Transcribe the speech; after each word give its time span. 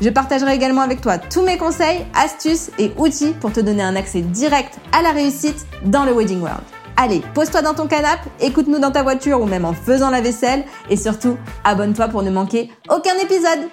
Je 0.00 0.08
partagerai 0.08 0.54
également 0.54 0.80
avec 0.80 1.02
toi 1.02 1.18
tous 1.18 1.42
mes 1.42 1.58
conseils, 1.58 2.06
astuces 2.14 2.70
et 2.78 2.90
outils 2.96 3.34
pour 3.38 3.52
te 3.52 3.60
donner 3.60 3.82
un 3.82 3.96
accès 3.96 4.22
direct 4.22 4.78
à 4.92 5.02
la 5.02 5.10
réussite 5.10 5.66
dans 5.84 6.04
le 6.04 6.12
Wedding 6.12 6.40
World. 6.40 6.62
Allez, 6.96 7.22
pose-toi 7.34 7.60
dans 7.60 7.74
ton 7.74 7.86
canapé, 7.86 8.30
écoute-nous 8.40 8.78
dans 8.78 8.90
ta 8.90 9.02
voiture 9.02 9.42
ou 9.42 9.46
même 9.46 9.66
en 9.66 9.74
faisant 9.74 10.08
la 10.08 10.22
vaisselle 10.22 10.64
et 10.88 10.96
surtout, 10.96 11.36
abonne-toi 11.64 12.08
pour 12.08 12.22
ne 12.22 12.30
manquer 12.30 12.70
aucun 12.88 13.14
épisode. 13.22 13.68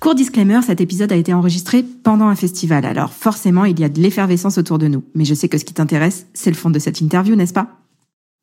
Court 0.00 0.16
disclaimer, 0.16 0.60
cet 0.62 0.80
épisode 0.80 1.12
a 1.12 1.16
été 1.16 1.32
enregistré 1.32 1.84
pendant 1.84 2.26
un 2.26 2.36
festival, 2.36 2.84
alors 2.84 3.12
forcément 3.12 3.64
il 3.64 3.78
y 3.78 3.84
a 3.84 3.88
de 3.88 4.00
l'effervescence 4.00 4.58
autour 4.58 4.78
de 4.78 4.88
nous. 4.88 5.04
Mais 5.14 5.24
je 5.24 5.34
sais 5.34 5.48
que 5.48 5.58
ce 5.58 5.64
qui 5.64 5.74
t'intéresse, 5.74 6.26
c'est 6.34 6.50
le 6.50 6.56
fond 6.56 6.70
de 6.70 6.78
cette 6.80 7.00
interview, 7.00 7.36
n'est-ce 7.36 7.52
pas? 7.52 7.77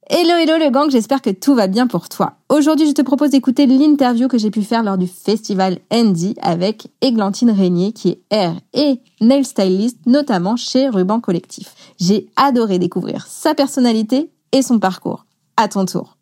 Hello, 0.07 0.35
hello 0.37 0.63
le 0.63 0.69
gang, 0.69 0.91
j'espère 0.91 1.19
que 1.19 1.31
tout 1.31 1.55
va 1.55 1.65
bien 1.65 1.87
pour 1.87 2.09
toi. 2.09 2.33
Aujourd'hui, 2.49 2.87
je 2.87 2.91
te 2.91 3.01
propose 3.01 3.31
d'écouter 3.31 3.65
l'interview 3.65 4.27
que 4.27 4.37
j'ai 4.37 4.51
pu 4.51 4.61
faire 4.61 4.83
lors 4.83 4.99
du 4.99 5.07
festival 5.07 5.79
Andy 5.91 6.35
avec 6.43 6.89
Églantine 7.01 7.49
Régnier, 7.49 7.91
qui 7.91 8.09
est 8.09 8.21
air 8.29 8.53
et 8.75 8.99
nail 9.19 9.43
stylist, 9.43 9.97
notamment 10.05 10.57
chez 10.57 10.89
Ruban 10.89 11.21
Collectif. 11.21 11.73
J'ai 11.99 12.27
adoré 12.35 12.77
découvrir 12.77 13.25
sa 13.25 13.55
personnalité 13.55 14.29
et 14.51 14.61
son 14.61 14.77
parcours. 14.77 15.25
À 15.57 15.67
ton 15.69 15.85
tour. 15.85 16.14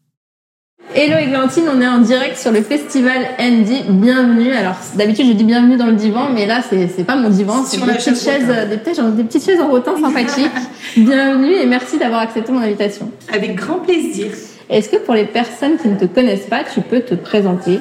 Hello 0.95 1.17
Églantine, 1.17 1.63
on 1.75 1.81
est 1.81 1.88
en 1.88 2.02
direct 2.02 2.38
sur 2.38 2.52
le 2.52 2.61
festival 2.61 3.17
Andy. 3.39 3.81
Bienvenue. 3.89 4.52
Alors 4.53 4.75
d'habitude 4.95 5.25
je 5.25 5.33
dis 5.33 5.44
bienvenue 5.44 5.75
dans 5.75 5.88
le 5.88 5.95
divan, 5.95 6.30
mais 6.31 6.45
là 6.45 6.61
c'est 6.69 6.88
c'est 6.88 7.03
pas 7.03 7.16
mon 7.16 7.31
divan, 7.31 7.63
c'est 7.66 7.83
des 7.83 7.94
petites 7.94 8.22
chaises, 8.22 8.45
des 8.69 8.77
petites, 8.77 9.03
des 9.16 9.39
chaises 9.39 9.59
en 9.59 9.69
rotin 9.69 10.00
sympathiques. 10.00 10.52
bienvenue 10.97 11.55
et 11.55 11.66
merci 11.66 11.97
d'avoir 11.97 12.22
accepté 12.22 12.52
mon 12.52 12.59
invitation. 12.59 13.09
Avec 13.33 13.55
grand 13.55 13.80
plaisir. 13.80 14.27
Est-ce 14.69 14.88
que 14.88 14.97
pour 14.97 15.16
les 15.16 15.25
personnes 15.25 15.77
qui 15.81 15.88
ne 15.88 15.95
te 15.95 16.05
connaissent 16.05 16.45
pas, 16.47 16.63
tu 16.63 16.81
peux 16.81 17.02
te 17.02 17.16
présenter? 17.16 17.80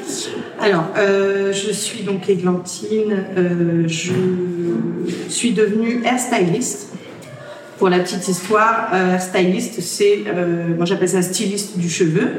Alors, 0.58 0.86
euh, 0.96 1.52
je 1.52 1.70
suis 1.70 2.04
donc 2.04 2.30
Églantine. 2.30 3.24
Euh, 3.36 3.84
je 3.88 4.12
suis 5.28 5.52
devenue 5.52 6.02
hairstylist. 6.04 6.88
Pour 7.78 7.88
la 7.88 7.98
petite 7.98 8.26
histoire, 8.26 8.88
euh, 8.94 9.14
hairstylist, 9.14 9.80
c'est, 9.80 10.20
euh, 10.28 10.68
moi 10.76 10.86
j'appelle 10.86 11.08
ça 11.08 11.20
styliste 11.20 11.78
du 11.78 11.90
cheveu. 11.90 12.30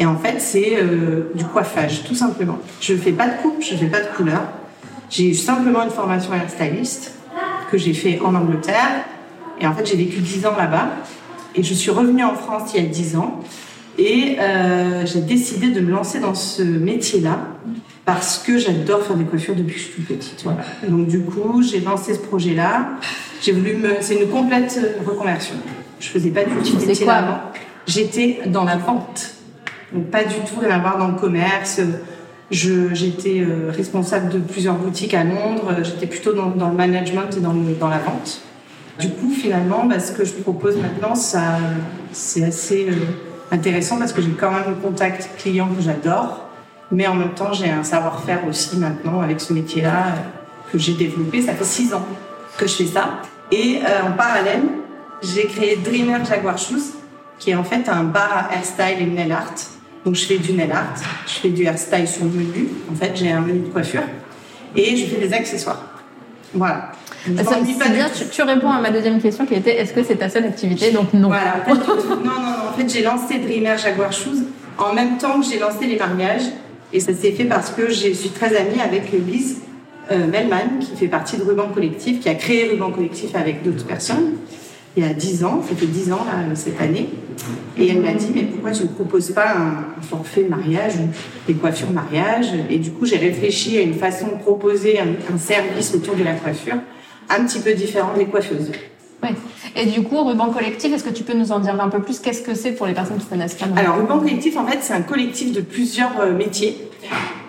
Et 0.00 0.06
en 0.06 0.16
fait, 0.16 0.40
c'est 0.40 0.78
euh, 0.78 1.30
du 1.34 1.44
coiffage, 1.44 2.04
tout 2.04 2.14
simplement. 2.14 2.58
Je 2.80 2.94
ne 2.94 2.98
fais 2.98 3.12
pas 3.12 3.28
de 3.28 3.42
coupe, 3.42 3.60
je 3.60 3.74
ne 3.74 3.78
fais 3.78 3.86
pas 3.86 4.00
de 4.00 4.08
couleur. 4.16 4.40
J'ai 5.10 5.28
eu 5.28 5.34
simplement 5.34 5.82
une 5.82 5.90
formation 5.90 6.32
hairstylist 6.32 7.12
que 7.70 7.76
j'ai 7.76 7.92
fait 7.92 8.18
en 8.24 8.34
Angleterre. 8.34 9.04
Et 9.60 9.66
en 9.66 9.74
fait, 9.74 9.84
j'ai 9.84 9.96
vécu 9.96 10.20
10 10.20 10.46
ans 10.46 10.56
là-bas. 10.56 10.88
Et 11.54 11.62
je 11.62 11.74
suis 11.74 11.90
revenue 11.90 12.24
en 12.24 12.34
France 12.34 12.70
il 12.74 12.82
y 12.82 12.86
a 12.86 12.88
10 12.88 13.16
ans. 13.16 13.40
Et 13.98 14.38
euh, 14.40 15.04
j'ai 15.04 15.20
décidé 15.20 15.68
de 15.68 15.80
me 15.80 15.90
lancer 15.90 16.18
dans 16.18 16.34
ce 16.34 16.62
métier-là 16.62 17.38
parce 18.06 18.38
que 18.38 18.56
j'adore 18.56 19.02
faire 19.02 19.16
des 19.16 19.24
coiffures 19.24 19.54
depuis 19.54 19.74
que 19.74 19.80
je 19.80 19.84
suis 19.84 19.92
toute 19.92 20.16
petite. 20.16 20.40
Voilà. 20.44 20.60
Donc 20.88 21.08
du 21.08 21.20
coup, 21.20 21.62
j'ai 21.62 21.80
lancé 21.80 22.14
ce 22.14 22.20
projet-là. 22.20 22.92
J'ai 23.42 23.52
voulu 23.52 23.74
me... 23.74 23.90
C'est 24.00 24.14
une 24.14 24.30
complète 24.30 24.80
reconversion. 25.06 25.56
Je 25.98 26.08
faisais 26.08 26.30
pas 26.30 26.44
du 26.44 26.54
tout 26.54 26.64
ce 26.64 26.86
métier 26.86 27.06
avant? 27.06 27.40
J'étais 27.86 28.40
dans 28.46 28.64
la 28.64 28.76
vente. 28.76 29.39
Donc 29.92 30.06
pas 30.06 30.24
du 30.24 30.34
tout 30.34 30.60
rien 30.60 30.70
à 30.70 30.78
voir 30.78 30.98
dans 30.98 31.08
le 31.08 31.18
commerce. 31.18 31.80
J'étais 32.50 33.40
euh, 33.40 33.70
responsable 33.70 34.28
de 34.28 34.38
plusieurs 34.38 34.74
boutiques 34.74 35.14
à 35.14 35.22
Londres. 35.22 35.76
J'étais 35.82 36.06
plutôt 36.06 36.32
dans, 36.32 36.68
le 36.68 36.74
management 36.74 37.36
et 37.36 37.40
dans, 37.40 37.88
la 37.88 37.98
vente. 37.98 38.40
Du 38.98 39.08
coup, 39.10 39.30
finalement, 39.30 39.84
bah, 39.84 40.00
ce 40.00 40.12
que 40.12 40.24
je 40.24 40.32
propose 40.32 40.76
maintenant, 40.76 41.14
ça, 41.14 41.58
c'est 42.12 42.44
assez 42.44 42.88
euh, 42.90 42.94
intéressant 43.52 43.98
parce 43.98 44.12
que 44.12 44.20
j'ai 44.20 44.30
quand 44.30 44.50
même 44.50 44.64
un 44.68 44.80
contact 44.82 45.30
client 45.38 45.68
que 45.68 45.80
j'adore. 45.80 46.48
Mais 46.90 47.06
en 47.06 47.14
même 47.14 47.34
temps, 47.34 47.52
j'ai 47.52 47.70
un 47.70 47.84
savoir-faire 47.84 48.40
aussi 48.48 48.76
maintenant 48.78 49.20
avec 49.20 49.40
ce 49.40 49.52
métier-là 49.52 50.06
euh, 50.06 50.72
que 50.72 50.78
j'ai 50.78 50.94
développé. 50.94 51.42
Ça 51.42 51.54
fait 51.54 51.64
six 51.64 51.94
ans 51.94 52.04
que 52.58 52.66
je 52.66 52.74
fais 52.74 52.86
ça. 52.86 53.22
Et 53.52 53.80
en 54.06 54.12
parallèle, 54.12 54.62
j'ai 55.22 55.46
créé 55.46 55.76
Dreamer 55.76 56.24
Jaguar 56.24 56.56
Shoes, 56.56 56.94
qui 57.38 57.50
est 57.50 57.56
en 57.56 57.64
fait 57.64 57.88
un 57.88 58.04
bar 58.04 58.48
à 58.48 58.54
hairstyle 58.54 59.00
et 59.00 59.06
nail 59.06 59.32
art. 59.32 59.54
Donc 60.04 60.14
je 60.14 60.24
fais 60.24 60.38
du 60.38 60.52
nail 60.52 60.72
art, 60.72 60.94
je 61.26 61.32
fais 61.32 61.48
du 61.50 61.64
hairstyle 61.64 62.08
sur 62.08 62.24
le 62.24 62.30
menu. 62.30 62.68
En 62.90 62.94
fait, 62.94 63.12
j'ai 63.14 63.30
un 63.30 63.40
menu 63.40 63.60
de 63.60 63.68
coiffure 63.68 64.02
et 64.74 64.96
je 64.96 65.06
fais 65.06 65.26
des 65.26 65.32
accessoires. 65.32 65.82
Voilà. 66.54 66.92
Ça, 67.24 67.60
bien, 67.90 68.08
tu, 68.08 68.24
tu, 68.30 68.42
réponds 68.42 68.70
à 68.70 68.80
ma 68.80 68.90
deuxième 68.90 69.20
question 69.20 69.44
qui 69.44 69.54
était 69.54 69.76
est-ce 69.76 69.92
que 69.92 70.02
c'est 70.02 70.16
ta 70.16 70.30
seule 70.30 70.46
activité 70.46 70.90
Donc 70.90 71.12
non. 71.12 71.28
Voilà. 71.28 71.64
non, 71.68 71.74
non, 71.74 72.24
non. 72.24 72.70
En 72.70 72.72
fait, 72.72 72.88
j'ai 72.88 73.02
lancé 73.02 73.38
Dreamer 73.38 73.76
Jaguar 73.76 74.10
Shoes 74.10 74.46
en 74.78 74.94
même 74.94 75.18
temps 75.18 75.40
que 75.40 75.46
j'ai 75.46 75.58
lancé 75.58 75.86
les 75.86 75.96
mariages. 75.96 76.44
Et 76.92 76.98
ça 76.98 77.12
s'est 77.14 77.32
fait 77.32 77.44
parce 77.44 77.70
que 77.70 77.88
je 77.88 78.12
suis 78.12 78.30
très 78.30 78.56
amie 78.56 78.80
avec 78.80 79.12
Lise 79.12 79.60
euh, 80.10 80.26
Melman, 80.26 80.80
qui 80.80 80.96
fait 80.96 81.06
partie 81.06 81.36
de 81.36 81.44
Ruban 81.44 81.68
Collectif, 81.68 82.20
qui 82.20 82.28
a 82.28 82.34
créé 82.34 82.68
Ruban 82.68 82.90
Collectif 82.90 83.34
avec 83.36 83.62
d'autres 83.62 83.86
personnes 83.86 84.32
il 84.96 85.04
y 85.04 85.06
a 85.06 85.12
10 85.12 85.44
ans, 85.44 85.62
ça 85.66 85.74
fait 85.74 85.86
10 85.86 86.12
ans 86.12 86.24
là, 86.26 86.54
cette 86.54 86.80
année. 86.80 87.08
Et 87.78 87.88
elle 87.88 88.00
m'a 88.00 88.12
dit, 88.12 88.28
mais 88.34 88.42
pourquoi 88.42 88.72
tu 88.72 88.82
ne 88.82 88.88
proposes 88.88 89.30
pas 89.30 89.56
un 89.56 90.02
forfait 90.02 90.44
mariage 90.44 90.94
ou 90.96 91.08
des 91.46 91.54
coiffures 91.54 91.90
mariage? 91.90 92.48
Et 92.68 92.78
du 92.78 92.90
coup, 92.90 93.06
j'ai 93.06 93.16
réfléchi 93.16 93.78
à 93.78 93.82
une 93.82 93.94
façon 93.94 94.26
de 94.26 94.42
proposer 94.42 94.98
un, 94.98 95.34
un, 95.34 95.38
service 95.38 95.94
autour 95.94 96.16
de 96.16 96.24
la 96.24 96.34
coiffure 96.34 96.76
un 97.28 97.44
petit 97.44 97.60
peu 97.60 97.72
différent 97.72 98.12
des 98.16 98.26
coiffeuses. 98.26 98.72
Ouais. 99.22 99.34
Et 99.76 99.86
du 99.86 100.02
coup, 100.02 100.22
Ruban 100.24 100.50
Collectif, 100.50 100.92
est-ce 100.92 101.04
que 101.04 101.10
tu 101.10 101.22
peux 101.22 101.34
nous 101.34 101.52
en 101.52 101.60
dire 101.60 101.80
un 101.80 101.88
peu 101.88 102.00
plus? 102.00 102.18
Qu'est-ce 102.18 102.42
que 102.42 102.54
c'est 102.54 102.72
pour 102.72 102.86
les 102.86 102.94
personnes 102.94 103.18
qui 103.18 103.24
ne 103.24 103.30
connaissent 103.30 103.54
pas 103.54 103.66
Alors, 103.76 103.96
Ruban 103.96 104.18
Collectif, 104.18 104.56
en 104.56 104.66
fait, 104.66 104.78
c'est 104.82 104.94
un 104.94 105.02
collectif 105.02 105.52
de 105.52 105.60
plusieurs 105.60 106.20
euh, 106.20 106.32
métiers. 106.32 106.90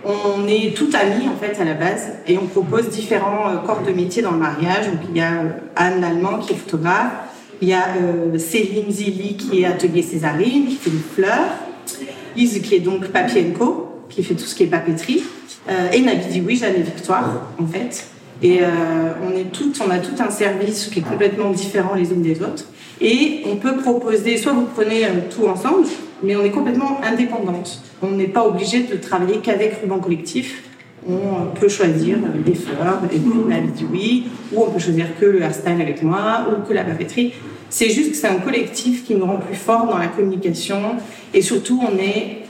On 0.04 0.48
est 0.48 0.76
tout 0.76 0.90
amis 0.94 1.28
en 1.30 1.38
fait 1.38 1.62
à 1.62 1.66
la 1.66 1.76
base 1.76 2.14
et 2.28 2.38
on 2.38 2.48
propose 2.48 2.90
différents 2.90 3.50
euh, 3.50 3.58
corps 3.58 3.84
de 3.84 3.92
métiers 3.92 4.24
dans 4.24 4.32
le 4.32 4.40
mariage. 4.40 4.88
Donc 4.88 5.02
il 5.10 5.18
y 5.18 5.22
a 5.22 5.44
Anne 5.76 6.02
Lallemand 6.02 6.40
qui 6.40 6.54
est 6.54 6.56
photographe, 6.56 7.12
il 7.62 7.70
y 7.70 7.74
a 7.74 7.96
euh, 7.96 8.38
Céline 8.38 8.92
Zilli 8.92 9.38
qui 9.38 9.62
est 9.62 9.66
atelier 9.66 10.02
Césarine, 10.02 10.68
qui 10.68 10.76
fait 10.76 10.90
des 10.90 10.98
fleurs. 11.16 11.58
Lise 12.36 12.62
qui 12.62 12.76
est 12.76 12.80
donc 12.80 13.08
Papier 13.10 13.54
Co, 13.58 14.06
qui 14.10 14.24
fait 14.24 14.36
tout 14.36 14.46
ce 14.46 14.56
qui 14.56 14.64
est 14.64 14.68
papeterie. 14.68 15.24
Euh, 15.70 15.92
et 15.92 16.02
Nabi 16.02 16.42
oui, 16.46 16.56
Jeanne 16.56 16.76
et 16.76 16.82
Victoire, 16.82 17.48
en 17.60 17.68
fait. 17.68 18.08
Et 18.42 18.60
euh, 18.62 18.66
on, 19.24 19.86
on 19.86 19.92
a 19.92 20.00
tout 20.00 20.16
un 20.20 20.32
service 20.32 20.88
qui 20.88 21.00
est 21.00 21.04
complètement 21.04 21.52
différent 21.52 21.94
les 21.94 22.12
unes 22.12 22.24
des 22.24 22.42
autres. 22.42 22.66
Et 23.00 23.42
on 23.46 23.56
peut 23.56 23.78
proposer, 23.78 24.38
soit 24.38 24.54
vous 24.54 24.68
prenez 24.76 25.06
euh, 25.06 25.10
tout 25.36 25.48
ensemble, 25.48 25.86
mais 26.24 26.36
on 26.36 26.44
est 26.44 26.52
complètement 26.52 27.00
indépendante. 27.04 27.82
On 28.02 28.12
n'est 28.12 28.28
pas 28.28 28.46
obligé 28.46 28.84
de 28.84 28.96
travailler 28.96 29.40
qu'avec 29.40 29.76
Ruban 29.82 30.00
Collectif. 30.00 30.64
On 31.08 31.48
peut 31.60 31.68
choisir 31.68 32.18
des 32.46 32.54
fleurs, 32.54 33.02
et 33.12 33.18
la 33.50 33.58
oui, 33.92 34.28
ou 34.54 34.64
on 34.64 34.70
peut 34.70 34.80
choisir 34.80 35.08
que 35.20 35.26
le 35.26 35.42
hairstyle 35.42 35.82
avec 35.82 36.04
moi, 36.04 36.46
ou 36.48 36.68
que 36.68 36.74
la 36.74 36.84
papeterie. 36.84 37.34
C'est 37.70 37.90
juste 37.90 38.12
que 38.12 38.18
c'est 38.18 38.28
un 38.28 38.40
collectif 38.40 39.06
qui 39.06 39.16
nous 39.16 39.26
rend 39.26 39.38
plus 39.38 39.56
fort 39.56 39.88
dans 39.88 39.98
la 39.98 40.08
communication, 40.08 40.80
et 41.34 41.42
surtout 41.42 41.82
on 41.82 41.98
est 41.98 42.44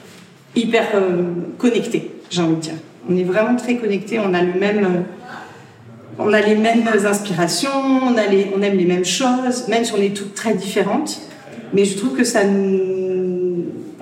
hyper 0.55 0.87
euh, 0.95 1.23
connecté, 1.57 2.11
j'ai 2.29 2.41
envie 2.41 2.55
de 2.55 2.59
dire. 2.59 2.73
On 3.09 3.15
est 3.15 3.23
vraiment 3.23 3.55
très 3.55 3.77
connecté, 3.77 4.19
on 4.19 4.33
a 4.33 4.41
le 4.41 4.59
même, 4.59 4.83
euh, 4.83 5.01
on 6.19 6.33
a 6.33 6.41
les 6.41 6.55
mêmes 6.55 6.83
inspirations, 7.05 7.69
on, 7.71 8.17
a 8.17 8.23
on 8.55 8.61
aime 8.61 8.77
les 8.77 8.85
mêmes 8.85 9.05
choses, 9.05 9.67
même 9.69 9.85
si 9.85 9.93
on 9.93 10.01
est 10.01 10.15
toutes 10.15 10.35
très 10.35 10.55
différentes. 10.55 11.21
Mais 11.73 11.85
je 11.85 11.97
trouve 11.97 12.17
que 12.17 12.25
ça 12.25 12.43
nous 12.43 13.10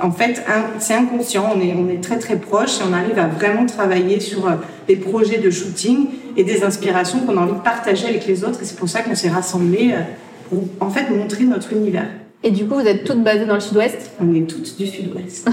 en 0.02 0.12
fait, 0.12 0.44
c'est 0.80 0.94
inconscient. 0.94 1.52
On 1.56 1.62
est, 1.62 1.74
on 1.74 1.90
est 1.90 2.02
très 2.02 2.20
très 2.20 2.38
proche 2.38 2.80
et 2.80 2.84
on 2.90 2.94
arrive 2.94 3.18
à 3.20 3.28
vraiment 3.28 3.66
travailler 3.66 4.20
sur 4.20 4.48
euh, 4.48 4.54
des 4.88 4.96
projets 4.96 5.38
de 5.38 5.50
shooting 5.50 6.08
et 6.38 6.44
des 6.44 6.64
inspirations 6.64 7.20
qu'on 7.20 7.38
a 7.38 7.42
envie 7.42 7.54
de 7.54 7.60
partager 7.60 8.08
avec 8.08 8.26
les 8.28 8.44
autres. 8.44 8.62
Et 8.62 8.66
c'est 8.66 8.78
pour 8.78 8.90
ça 8.90 9.02
qu'on 9.02 9.16
s'est 9.16 9.30
rassemblés 9.30 9.92
euh, 9.94 10.02
pour 10.50 10.64
en 10.80 10.90
fait 10.90 11.10
montrer 11.10 11.44
notre 11.44 11.74
univers. 11.74 12.08
Et 12.44 12.52
du 12.52 12.66
coup, 12.66 12.76
vous 12.76 12.88
êtes 12.88 13.04
toutes 13.04 13.22
basées 13.22 13.46
dans 13.46 13.56
le 13.56 13.60
sud-ouest? 13.60 14.12
On 14.22 14.34
est 14.34 14.48
toutes 14.48 14.78
du 14.78 14.88
sud-ouest. 14.88 15.50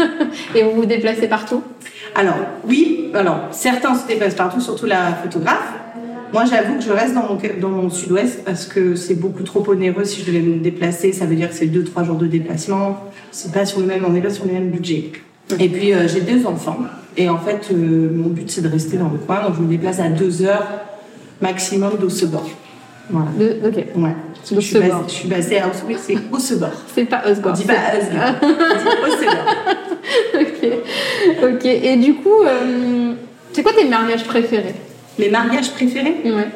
et 0.54 0.62
vous 0.62 0.72
vous 0.72 0.86
déplacez 0.86 1.26
partout? 1.26 1.62
Alors, 2.14 2.36
oui. 2.64 3.10
Alors, 3.14 3.48
certains 3.50 3.94
se 3.96 4.06
déplacent 4.06 4.36
partout, 4.36 4.60
surtout 4.60 4.86
la 4.86 5.14
photographe. 5.14 5.72
Moi, 6.32 6.44
j'avoue 6.44 6.74
que 6.76 6.82
je 6.84 6.92
reste 6.92 7.14
dans 7.14 7.22
mon, 7.22 7.38
dans 7.60 7.68
mon 7.70 7.90
sud-ouest 7.90 8.44
parce 8.44 8.66
que 8.66 8.94
c'est 8.94 9.14
beaucoup 9.14 9.42
trop 9.42 9.64
onéreux 9.68 10.04
si 10.04 10.20
je 10.20 10.26
devais 10.26 10.40
me 10.40 10.58
déplacer. 10.58 11.12
Ça 11.12 11.24
veut 11.26 11.34
dire 11.36 11.48
que 11.48 11.54
c'est 11.54 11.66
deux, 11.66 11.84
trois 11.84 12.04
jours 12.04 12.16
de 12.16 12.26
déplacement. 12.26 12.98
C'est 13.30 13.52
pas 13.52 13.64
sur 13.64 13.80
le 13.80 13.86
même, 13.86 14.04
on 14.06 14.14
est 14.14 14.20
pas 14.20 14.30
sur 14.30 14.44
le 14.46 14.52
même 14.52 14.70
budget. 14.70 15.12
Et 15.58 15.68
puis 15.68 15.94
euh, 15.94 16.06
j'ai 16.06 16.20
deux 16.20 16.46
enfants. 16.46 16.76
Et 17.16 17.28
en 17.28 17.38
fait, 17.38 17.68
euh, 17.72 18.10
mon 18.12 18.28
but 18.28 18.50
c'est 18.50 18.60
de 18.60 18.68
rester 18.68 18.96
dans 18.98 19.08
le 19.08 19.18
coin. 19.18 19.42
Donc 19.42 19.54
je 19.56 19.62
me 19.62 19.68
déplace 19.68 19.98
à 20.00 20.08
deux 20.08 20.42
heures 20.42 20.66
maximum 21.40 21.96
d'Ossebord. 21.98 22.48
Voilà. 23.10 23.30
De- 23.38 23.66
ok. 23.66 23.84
Ouais. 23.96 24.14
Je 24.50 24.60
suis, 24.60 24.78
basée, 24.78 24.92
je 25.08 25.12
suis 25.12 25.28
basée 25.28 25.58
à 25.60 25.68
Ossebord. 25.68 25.96
C'est 25.98 26.16
Ossebord. 26.32 26.72
C'est 26.94 27.04
pas 27.06 27.22
On 27.26 27.30
Osgore. 27.32 27.52
dit 27.52 27.64
pas 27.64 27.74
Asgard. 27.74 28.34
On 28.42 28.48
dit 28.48 29.26
ok. 30.40 30.72
Ok. 31.54 31.64
Et 31.64 31.96
du 31.96 32.14
coup, 32.14 32.42
euh, 32.44 33.12
c'est 33.52 33.62
quoi 33.62 33.72
tes 33.72 33.86
mariages 33.86 34.24
préférés? 34.24 34.74
Mes 35.18 35.28
mariages 35.30 35.70
préférés 35.72 36.16
Ouais. 36.24 36.48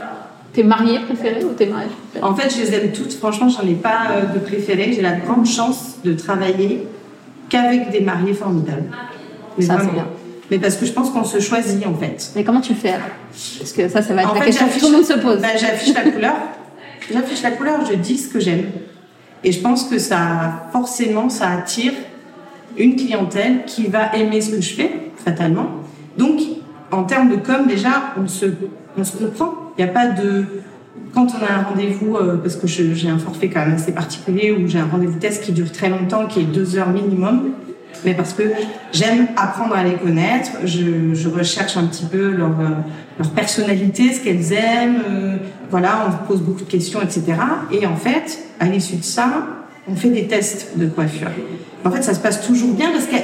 Tes 0.52 0.62
mariés 0.62 0.98
préférés 1.00 1.44
ou 1.44 1.54
tes 1.54 1.66
mariages 1.66 1.90
préférés 2.10 2.30
En 2.30 2.34
fait, 2.34 2.50
je 2.54 2.60
les 2.60 2.74
aime 2.74 2.92
toutes. 2.92 3.12
Franchement, 3.14 3.48
j'en 3.48 3.66
ai 3.66 3.74
pas 3.74 4.10
euh, 4.10 4.34
de 4.34 4.38
préférés. 4.38 4.92
J'ai 4.94 5.00
la 5.02 5.12
grande 5.12 5.46
chance 5.46 5.96
de 6.04 6.12
travailler 6.12 6.86
qu'avec 7.48 7.90
des 7.90 8.00
mariés 8.00 8.34
formidables. 8.34 8.90
Mais 9.58 9.64
Ça, 9.64 9.78
c'est 9.80 9.92
bien. 9.92 10.06
Mais 10.50 10.58
parce 10.58 10.76
que 10.76 10.84
je 10.84 10.92
pense 10.92 11.08
qu'on 11.10 11.24
se 11.24 11.40
choisit 11.40 11.86
en 11.86 11.94
fait. 11.94 12.30
Mais 12.36 12.44
comment 12.44 12.60
tu 12.60 12.74
fais 12.74 12.94
Parce 13.58 13.72
que 13.72 13.88
ça, 13.88 14.02
ça 14.02 14.12
va 14.14 14.22
être 14.22 14.30
En 14.30 14.34
la 14.34 14.40
fait, 14.40 14.46
question 14.46 14.68
que 14.68 14.78
tout 14.78 14.86
le 14.88 14.92
monde 14.92 15.04
se 15.04 15.14
pose. 15.14 15.40
bah, 15.40 15.56
j'affiche 15.58 15.94
la 15.94 16.02
couleur. 16.10 16.34
J'affiche 17.10 17.42
la 17.42 17.50
couleur, 17.52 17.80
je 17.90 17.94
dis 17.94 18.18
ce 18.18 18.28
que 18.28 18.38
j'aime. 18.38 18.66
Et 19.44 19.50
je 19.52 19.60
pense 19.60 19.84
que 19.84 19.98
ça, 19.98 20.68
forcément, 20.72 21.28
ça 21.30 21.50
attire 21.50 21.92
une 22.76 22.96
clientèle 22.96 23.64
qui 23.66 23.86
va 23.86 24.14
aimer 24.14 24.40
ce 24.42 24.50
que 24.50 24.60
je 24.60 24.74
fais, 24.74 24.90
fatalement. 25.24 25.66
Donc, 26.18 26.40
en 26.92 27.04
termes 27.04 27.30
de 27.30 27.36
com, 27.36 27.66
déjà, 27.66 28.14
on 28.16 28.28
se, 28.28 28.46
comprend. 29.18 29.54
Il 29.76 29.84
n'y 29.84 29.90
a 29.90 29.92
pas 29.92 30.08
de. 30.08 30.44
Quand 31.14 31.26
on 31.26 31.44
a 31.44 31.58
un 31.58 31.62
rendez-vous, 31.62 32.16
euh, 32.16 32.36
parce 32.36 32.56
que 32.56 32.66
j'ai 32.66 33.08
un 33.08 33.18
forfait 33.18 33.48
quand 33.48 33.60
même 33.60 33.74
assez 33.74 33.92
particulier, 33.92 34.52
où 34.52 34.66
j'ai 34.68 34.78
un 34.78 34.86
rendez-vous 34.86 35.18
test 35.18 35.42
qui 35.42 35.52
dure 35.52 35.70
très 35.72 35.88
longtemps, 35.88 36.26
qui 36.26 36.40
est 36.40 36.44
deux 36.44 36.76
heures 36.76 36.88
minimum, 36.88 37.52
mais 38.04 38.14
parce 38.14 38.32
que 38.32 38.44
j'aime 38.92 39.28
apprendre 39.36 39.74
à 39.74 39.84
les 39.84 39.94
connaître, 39.94 40.50
je, 40.64 41.28
recherche 41.28 41.76
un 41.76 41.84
petit 41.84 42.04
peu 42.04 42.30
leur, 42.30 42.50
euh, 42.60 43.24
personnalité, 43.34 44.12
ce 44.12 44.20
qu'elles 44.20 44.52
aiment, 44.52 45.02
euh, 45.08 45.36
voilà, 45.70 46.06
on 46.08 46.12
se 46.12 46.28
pose 46.28 46.42
beaucoup 46.42 46.64
de 46.64 46.70
questions, 46.70 47.00
etc. 47.00 47.24
Et 47.70 47.86
en 47.86 47.96
fait, 47.96 48.38
à 48.60 48.66
l'issue 48.66 48.96
de 48.96 49.04
ça, 49.04 49.46
on 49.88 49.94
fait 49.94 50.10
des 50.10 50.26
tests 50.26 50.76
de 50.76 50.86
coiffure. 50.86 51.30
En 51.84 51.90
fait, 51.90 52.02
ça 52.02 52.14
se 52.14 52.20
passe 52.20 52.46
toujours 52.46 52.74
bien 52.74 52.90
parce 52.92 53.06
qu'il 53.06 53.18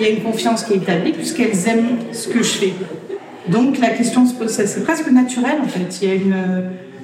y 0.00 0.04
a 0.04 0.08
une 0.10 0.22
confiance 0.22 0.64
qui 0.64 0.74
est 0.74 0.76
établie 0.76 1.12
puisqu'elles 1.12 1.68
aiment 1.68 1.98
ce 2.12 2.28
que 2.28 2.38
je 2.38 2.50
fais. 2.50 2.72
Donc 3.48 3.78
la 3.78 3.90
question 3.90 4.26
se 4.26 4.34
pose, 4.34 4.50
c'est 4.50 4.84
presque 4.84 5.10
naturel 5.10 5.56
en 5.64 5.68
fait. 5.68 5.98
Il 6.02 6.08
y 6.08 6.10
a 6.10 6.14
une 6.14 6.32
euh, 6.32 6.60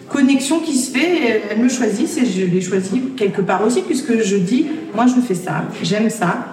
connexion 0.09 0.61
qui 0.61 0.77
se 0.77 0.91
fait, 0.97 1.43
elles 1.51 1.59
me 1.59 1.69
choisissent 1.69 2.19
et 2.19 2.27
je 2.27 2.45
les 2.47 2.61
choisis 2.61 3.01
quelque 3.17 3.41
part 3.43 3.63
aussi 3.65 3.83
puisque 3.83 4.21
je 4.23 4.37
dis, 4.37 4.67
moi 4.95 5.07
je 5.07 5.21
fais 5.21 5.35
ça, 5.35 5.65
j'aime 5.83 6.11
ça. 6.11 6.47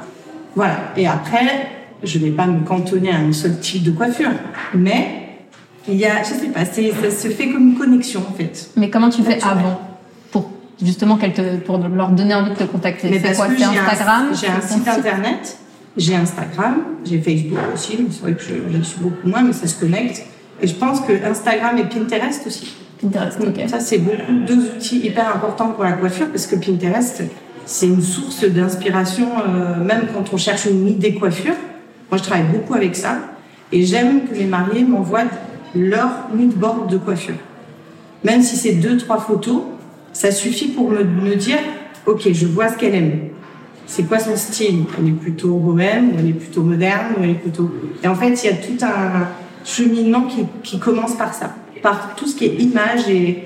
Voilà. 0.56 0.77
Et 0.97 1.07
après, 1.07 1.68
je 2.03 2.18
ne 2.19 2.25
vais 2.25 2.31
pas 2.31 2.45
me 2.47 2.65
cantonner 2.65 3.12
à 3.12 3.18
un 3.18 3.33
seul 3.33 3.59
type 3.59 3.83
de 3.83 3.91
coiffure. 3.91 4.31
Mais 4.74 5.07
il 5.88 5.95
y 5.95 6.06
a, 6.06 6.21
je 6.24 6.30
sais 6.30 6.47
pas, 6.47 6.65
c'est- 6.65 6.91
ça 6.91 7.09
se 7.12 7.27
fait 7.30 7.50
comme 7.50 7.69
une 7.69 7.75
connexion 7.77 8.21
en 8.30 8.33
fait. 8.33 8.69
Mais 8.75 8.89
comment 8.89 9.09
tu 9.09 9.24
fais 9.24 9.41
avant 9.44 9.80
pour 10.31 10.51
justement 10.81 11.18
qu'elles 11.18 11.33
te, 11.33 11.57
pour 11.57 11.77
leur 11.80 12.09
donner 12.09 12.36
envie 12.36 12.51
de 12.51 12.56
te 12.56 12.63
contacter? 12.63 13.19
C'est 13.24 13.36
quoi? 13.36 13.47
C'est 13.57 13.63
Instagram? 13.63 14.25
J'ai 14.39 14.47
un 14.47 14.62
site? 14.62 14.88
internet, 14.88 15.57
j'ai 15.97 16.15
Instagram, 16.15 16.77
j'ai 17.03 17.19
Facebook 17.19 17.59
aussi, 17.74 17.97
mais 18.00 18.07
c'est 18.12 18.21
vrai 18.21 18.33
que 18.33 18.41
je, 18.41 18.77
je 18.77 18.81
suis 18.83 19.00
beaucoup 19.00 19.27
moins, 19.27 19.41
mais 19.41 19.53
ça 19.53 19.68
se 19.68 19.80
connecte. 19.80 20.24
Et 20.62 20.68
je 20.68 20.75
pense 20.75 21.01
que 21.01 21.13
Instagram 21.25 21.77
et 21.77 21.86
Pinterest 21.86 22.45
aussi. 22.47 22.74
Pinterest, 23.01 23.39
ok. 23.41 23.69
Ça, 23.69 23.80
c'est 23.80 23.97
beaucoup 23.97 24.31
deux 24.45 24.71
outils 24.75 25.00
hyper 25.00 25.36
importants 25.36 25.69
pour 25.69 25.83
la 25.83 25.94
coiffure 25.94 26.27
parce 26.30 26.47
que 26.47 26.56
Pinterest, 26.56 27.24
c'est 27.65 27.88
une 27.88 28.01
source 28.01 28.44
d'inspiration, 28.44 29.27
euh, 29.47 29.83
même 29.83 30.07
quand 30.13 30.33
on 30.33 30.38
cherche 30.38 30.65
une 30.65 30.88
idée 30.88 31.13
coiffure. 31.13 31.56
Moi, 32.12 32.18
je 32.18 32.24
travaille 32.24 32.47
beaucoup 32.51 32.74
avec 32.74 32.95
ça 32.95 33.19
et 33.71 33.86
j'aime 33.86 34.27
que 34.27 34.36
les 34.36 34.45
mariés 34.45 34.83
m'envoient 34.83 35.25
leur 35.75 36.30
mood 36.33 36.53
board 36.56 36.89
de 36.89 36.97
coiffure. 36.97 37.36
Même 38.24 38.41
si 38.41 38.57
c'est 38.57 38.74
deux, 38.74 38.97
trois 38.97 39.19
photos, 39.19 39.62
ça 40.12 40.31
suffit 40.31 40.69
pour 40.69 40.89
me, 40.89 41.03
me 41.03 41.36
dire, 41.36 41.59
ok, 42.06 42.30
je 42.33 42.47
vois 42.47 42.69
ce 42.69 42.77
qu'elle 42.77 42.95
aime. 42.95 43.19
C'est 43.89 44.03
quoi 44.03 44.19
son 44.19 44.36
style? 44.36 44.83
Elle 45.00 45.09
est 45.09 45.13
plutôt 45.13 45.56
bohème, 45.56 46.12
elle 46.18 46.30
est 46.30 46.33
plutôt 46.33 46.62
moderne, 46.62 47.15
elle 47.24 47.31
est 47.31 47.33
plutôt. 47.33 47.71
Et 48.03 48.07
en 48.07 48.13
fait, 48.13 48.30
il 48.44 48.45
y 48.45 48.53
a 48.53 48.56
tout 48.56 48.86
un 48.86 49.27
cheminement 49.65 50.21
qui, 50.21 50.45
qui 50.62 50.77
commence 50.77 51.15
par 51.15 51.33
ça, 51.33 51.56
par 51.81 52.13
tout 52.15 52.27
ce 52.27 52.36
qui 52.36 52.45
est 52.45 52.53
image 52.59 53.09
et, 53.09 53.45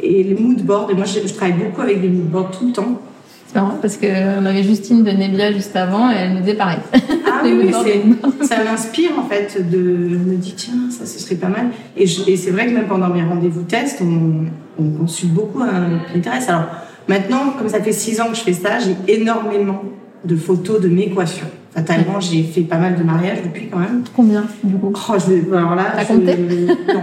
et 0.00 0.22
les 0.24 0.34
mood 0.34 0.62
boards. 0.62 0.90
Et 0.90 0.94
moi, 0.94 1.06
je, 1.06 1.26
je 1.26 1.32
travaille 1.32 1.54
beaucoup 1.56 1.80
avec 1.80 2.02
des 2.02 2.08
mood 2.08 2.28
boards 2.28 2.50
tout 2.50 2.66
le 2.66 2.72
temps. 2.74 3.00
C'est 3.46 3.54
marrant 3.54 3.78
parce 3.80 3.96
qu'on 3.96 4.44
avait 4.44 4.62
Justine 4.62 5.04
de 5.04 5.10
Nebia 5.10 5.52
juste 5.52 5.74
avant 5.74 6.10
et 6.10 6.16
elle 6.16 6.34
nous 6.34 6.40
disait 6.40 6.54
pareil. 6.54 6.78
Ah 6.94 7.40
oui, 7.42 7.52
oui, 7.84 8.16
ça 8.42 8.62
m'inspire 8.64 9.18
en 9.18 9.26
fait 9.26 9.56
de 9.70 10.08
je 10.10 10.16
me 10.16 10.36
dis 10.36 10.54
tiens 10.54 10.90
ça 10.90 11.04
ce 11.04 11.18
serait 11.18 11.34
pas 11.34 11.48
mal 11.48 11.66
et, 11.96 12.04
et 12.04 12.36
c'est 12.36 12.50
vrai 12.50 12.66
que 12.66 12.72
même 12.72 12.86
pendant 12.86 13.08
mes 13.08 13.22
rendez-vous 13.22 13.62
tests 13.62 14.00
on, 14.00 14.46
on 14.82 14.90
consulte 14.90 15.32
beaucoup 15.32 15.60
un 15.60 15.98
Pinterest 16.12 16.48
alors 16.48 16.64
maintenant 17.08 17.54
comme 17.58 17.68
ça 17.68 17.80
fait 17.82 17.92
six 17.92 18.20
ans 18.20 18.28
que 18.30 18.36
je 18.36 18.42
fais 18.42 18.52
ça 18.52 18.78
j'ai 18.78 18.96
énormément 19.14 19.82
de 20.24 20.36
photos 20.36 20.80
de 20.80 20.88
mes 20.88 21.10
coiffures. 21.10 21.46
Fatalement 21.74 22.20
j'ai 22.20 22.42
fait 22.42 22.60
pas 22.62 22.76
mal 22.76 22.96
de 22.96 23.02
mariages 23.02 23.42
depuis 23.42 23.68
quand 23.68 23.78
même. 23.78 24.04
Combien 24.14 24.44
du 24.62 24.74
coup? 24.76 24.92
Oh, 24.94 25.12
je 25.18 25.32
vais- 25.32 25.56
alors 25.56 25.74
là 25.74 25.92
T'as 25.96 26.02
je- 26.02 26.06
compté? 26.08 26.36
non. 26.36 27.02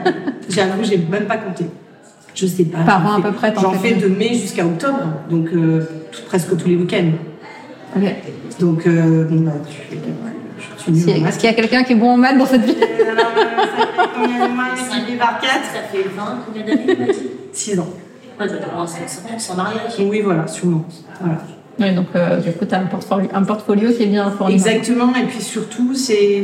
J'avoue 0.50 0.84
j'ai 0.84 0.98
même 0.98 1.26
pas 1.26 1.38
compté. 1.38 1.66
Je 2.36 2.46
sais 2.46 2.66
pas. 2.66 2.80
Par 2.80 3.06
an 3.06 3.18
à 3.20 3.22
peu 3.22 3.32
près, 3.32 3.54
j'en 3.60 3.74
fais 3.74 3.94
de 3.96 4.08
mai 4.08 4.30
jusqu'à 4.36 4.66
octobre 4.66 5.00
donc 5.30 5.50
euh, 5.54 5.82
tout- 6.12 6.22
presque 6.28 6.56
tous 6.56 6.68
les 6.70 6.76
week-ends. 6.76 7.12
Ok. 7.96 8.04
donc 8.60 8.86
euh, 8.86 9.26
bon, 9.26 9.42
bah, 9.42 9.52
je, 9.68 9.72
suis- 9.74 10.00
je 10.78 10.82
suis 10.84 10.92
nulle 10.92 11.02
Si-. 11.02 11.28
Est-ce 11.28 11.40
qu'il 11.40 11.50
y 11.50 11.52
a 11.52 11.56
quelqu'un 11.56 11.84
qui 11.84 11.94
est 11.94 11.96
bon 11.96 12.12
en 12.12 12.18
maths 12.18 12.38
dans 12.38 12.46
cette 12.46 12.62
ça 12.68 12.72
fait 12.76 12.78
combien 14.16 14.48
de 14.48 14.54
mois? 14.54 14.66
Divisé 14.94 15.18
par 15.18 15.40
4 15.42 15.52
Ça 15.74 15.82
fait 15.92 16.08
20, 16.08 16.38
combien 16.46 16.64
d'années? 16.66 16.86
Tu 16.96 16.96
m'as 17.02 17.08
dit 17.08 17.30
6 17.52 17.80
ans. 17.80 17.88
Ouais, 18.40 18.48
t'as 18.48 18.70
commencé 18.70 19.00
sans 19.38 19.56
mariage. 19.56 19.94
Oui, 20.00 20.22
voilà, 20.22 20.48
sûrement. 20.48 20.86
Voilà. 21.20 21.42
Oui, 21.80 21.96
donc 21.96 22.08
euh, 22.16 22.38
du 22.38 22.52
coup, 22.52 22.66
tu 22.66 22.76
as 22.76 22.80
un 22.80 22.86
portfolio, 22.86 23.30
un 23.34 23.44
portfolio 23.44 23.92
qui 23.92 24.04
est 24.04 24.08
bien 24.08 24.30
fourni. 24.32 24.54
Exactement, 24.54 25.14
et 25.16 25.26
puis 25.28 25.42
surtout, 25.42 25.94
c'est 25.94 26.44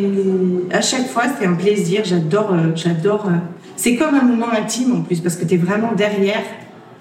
à 0.72 0.82
chaque 0.82 1.08
fois, 1.08 1.24
c'est 1.38 1.46
un 1.46 1.54
plaisir. 1.54 2.02
J'adore, 2.06 2.54
euh, 2.54 2.72
j'adore. 2.76 3.26
euh, 3.28 3.32
C'est 3.76 3.96
comme 3.96 4.16
un 4.16 4.24
moment 4.24 4.50
intime 4.52 4.96
en 4.96 5.02
plus, 5.02 5.20
parce 5.20 5.36
que 5.36 5.44
tu 5.46 5.56
es 5.56 5.58
vraiment 5.58 5.92
derrière, 5.94 6.44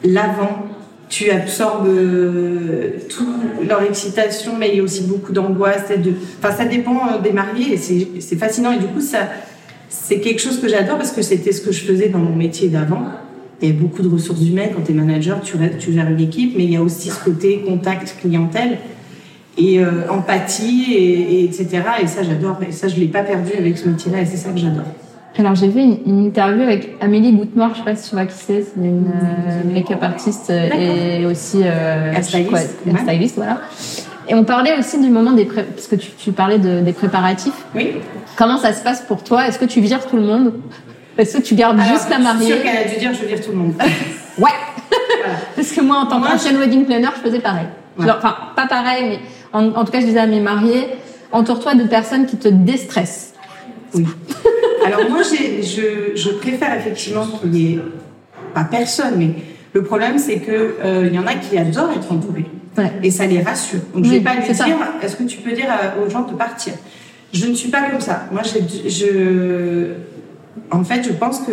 l'avant. 0.04 0.66
Tu 1.08 1.30
absorbes 1.30 1.86
euh, 1.86 2.92
toute 3.08 3.68
leur 3.68 3.82
excitation, 3.82 4.54
mais 4.58 4.70
il 4.70 4.76
y 4.78 4.80
a 4.80 4.82
aussi 4.82 5.02
beaucoup 5.02 5.32
d'angoisse. 5.32 5.88
De... 5.90 6.12
Enfin, 6.42 6.52
ça 6.56 6.64
dépend 6.64 6.96
euh, 7.06 7.20
des 7.22 7.30
mariés, 7.30 7.74
et 7.74 7.76
c'est 7.76 8.08
c'est 8.20 8.36
fascinant. 8.36 8.72
Et 8.72 8.78
du 8.78 8.86
coup, 8.86 9.00
ça, 9.00 9.18
c'est 9.88 10.18
quelque 10.18 10.40
chose 10.40 10.60
que 10.60 10.66
j'adore 10.66 10.96
parce 10.96 11.12
que 11.12 11.22
c'était 11.22 11.52
ce 11.52 11.60
que 11.60 11.70
je 11.72 11.84
faisais 11.84 12.08
dans 12.08 12.18
mon 12.18 12.34
métier 12.34 12.68
d'avant. 12.68 13.04
Il 13.64 13.70
y 13.74 13.76
a 13.78 13.80
beaucoup 13.80 14.02
de 14.02 14.08
ressources 14.08 14.42
humaines 14.42 14.70
quand 14.74 14.82
tu 14.82 14.92
es 14.92 14.94
manager, 14.94 15.40
tu, 15.40 15.56
tu 15.78 15.92
gères 15.92 16.10
une 16.10 16.20
équipe, 16.20 16.54
mais 16.56 16.64
il 16.64 16.70
y 16.72 16.76
a 16.76 16.82
aussi 16.82 17.08
ce 17.10 17.24
côté 17.24 17.60
contact 17.66 18.16
clientèle 18.20 18.78
et 19.56 19.78
euh, 19.80 20.08
empathie, 20.10 20.92
et, 20.92 21.40
et 21.40 21.44
etc. 21.44 21.82
Et 22.02 22.06
ça, 22.06 22.22
j'adore. 22.22 22.58
Et 22.68 22.72
ça, 22.72 22.88
je 22.88 22.96
l'ai 22.96 23.06
pas 23.06 23.22
perdu 23.22 23.52
avec 23.58 23.78
ce 23.78 23.88
métier-là, 23.88 24.20
et 24.20 24.26
c'est 24.26 24.36
ça 24.36 24.50
que 24.50 24.58
j'adore. 24.58 24.84
Alors, 25.38 25.54
j'ai 25.54 25.70
fait 25.70 25.82
une, 25.82 25.98
une 26.06 26.26
interview 26.26 26.62
avec 26.62 26.94
Amélie 27.00 27.32
Goutmore, 27.32 27.70
je 27.72 27.78
sais 27.78 27.84
pas 27.84 27.96
si 27.96 28.08
tu 28.10 28.14
vois 28.16 28.26
qui 28.26 28.34
c'est, 28.36 28.62
c'est 28.62 28.80
une 28.80 29.06
euh, 29.08 29.72
make-up 29.74 30.02
artiste 30.02 30.50
euh, 30.50 30.68
et 31.20 31.26
aussi 31.26 31.58
euh, 31.64 32.12
voilà. 33.36 33.60
Et 34.28 34.34
on 34.34 34.44
parlait 34.44 34.78
aussi 34.78 35.00
du 35.00 35.08
moment 35.10 35.32
des 35.32 35.44
pré... 35.44 35.64
parce 35.64 35.86
que 35.88 35.96
tu, 35.96 36.10
tu 36.16 36.30
parlais 36.32 36.58
de- 36.58 36.80
des 36.80 36.92
préparatifs. 36.92 37.64
Oui. 37.74 37.92
Comment 38.36 38.58
ça 38.58 38.72
se 38.72 38.82
passe 38.82 39.02
pour 39.02 39.22
toi? 39.24 39.46
Est-ce 39.48 39.58
que 39.58 39.64
tu 39.64 39.80
vires 39.80 40.06
tout 40.06 40.16
le 40.16 40.22
monde? 40.22 40.52
Est-ce 41.18 41.38
que 41.38 41.42
tu 41.42 41.54
gardes 41.54 41.78
Alors, 41.78 41.92
juste 41.92 42.08
la 42.10 42.16
Je 42.16 42.22
suis 42.22 42.24
mariée 42.32 42.46
sûre 42.46 42.62
qu'elle 42.62 42.76
a 42.76 42.84
dû 42.88 42.96
dire 42.98 43.12
je 43.14 43.26
vire 43.26 43.40
tout 43.40 43.50
le 43.52 43.56
monde. 43.58 43.74
Ouais. 44.36 44.50
Voilà. 45.22 45.38
Parce 45.54 45.70
que 45.70 45.80
moi, 45.80 45.98
en 45.98 46.06
tant 46.06 46.20
qu'ancienne 46.20 46.56
wedding 46.58 46.84
planner, 46.86 47.08
je 47.16 47.20
faisais 47.28 47.38
pareil. 47.38 47.66
Ouais. 47.96 48.04
Genre, 48.06 48.16
Enfin, 48.18 48.34
pas 48.56 48.66
pareil, 48.66 49.04
mais 49.08 49.18
en, 49.52 49.68
en 49.68 49.84
tout 49.84 49.92
cas, 49.92 50.00
je 50.00 50.06
disais 50.06 50.18
à 50.18 50.26
mes 50.26 50.40
mariés, 50.40 50.88
entoure-toi 51.30 51.74
de 51.76 51.84
personnes 51.84 52.26
qui 52.26 52.36
te 52.36 52.48
déstressent. 52.48 53.32
Oui. 53.94 54.06
Alors 54.84 55.08
moi, 55.08 55.20
je, 55.22 56.16
je 56.16 56.28
préfère 56.30 56.76
effectivement 56.76 57.24
qu'il 57.26 57.56
y 57.56 57.74
ait 57.74 57.80
pas 58.54 58.64
personne, 58.64 59.14
mais 59.16 59.30
le 59.72 59.84
problème 59.84 60.18
c'est 60.18 60.40
que 60.40 60.74
euh, 60.84 61.06
il 61.08 61.14
y 61.14 61.18
en 61.18 61.26
a 61.28 61.34
qui 61.34 61.56
adorent 61.56 61.92
être 61.92 62.10
entourés 62.12 62.46
Ouais. 62.76 62.90
et 63.04 63.10
ça 63.12 63.24
les 63.26 63.40
rassure. 63.40 63.78
Donc 63.94 64.04
je 64.04 64.10
Oui, 64.10 64.18
vais 64.18 64.24
pas 64.24 64.34
lui 64.34 64.42
c'est 64.46 64.64
dire, 64.64 64.76
est-ce 65.00 65.14
que 65.14 65.22
tu 65.22 65.38
peux 65.38 65.52
dire 65.52 65.66
à- 65.70 66.00
aux 66.04 66.10
gens 66.10 66.22
de 66.22 66.32
partir? 66.34 66.72
Je 67.32 67.46
ne 67.46 67.54
suis 67.54 67.68
pas 67.70 67.82
comme 67.88 68.00
ça. 68.00 68.24
Moi, 68.32 68.42
je, 68.44 68.58
en 70.70 70.84
fait, 70.84 71.02
je 71.02 71.12
pense 71.12 71.40
que 71.40 71.52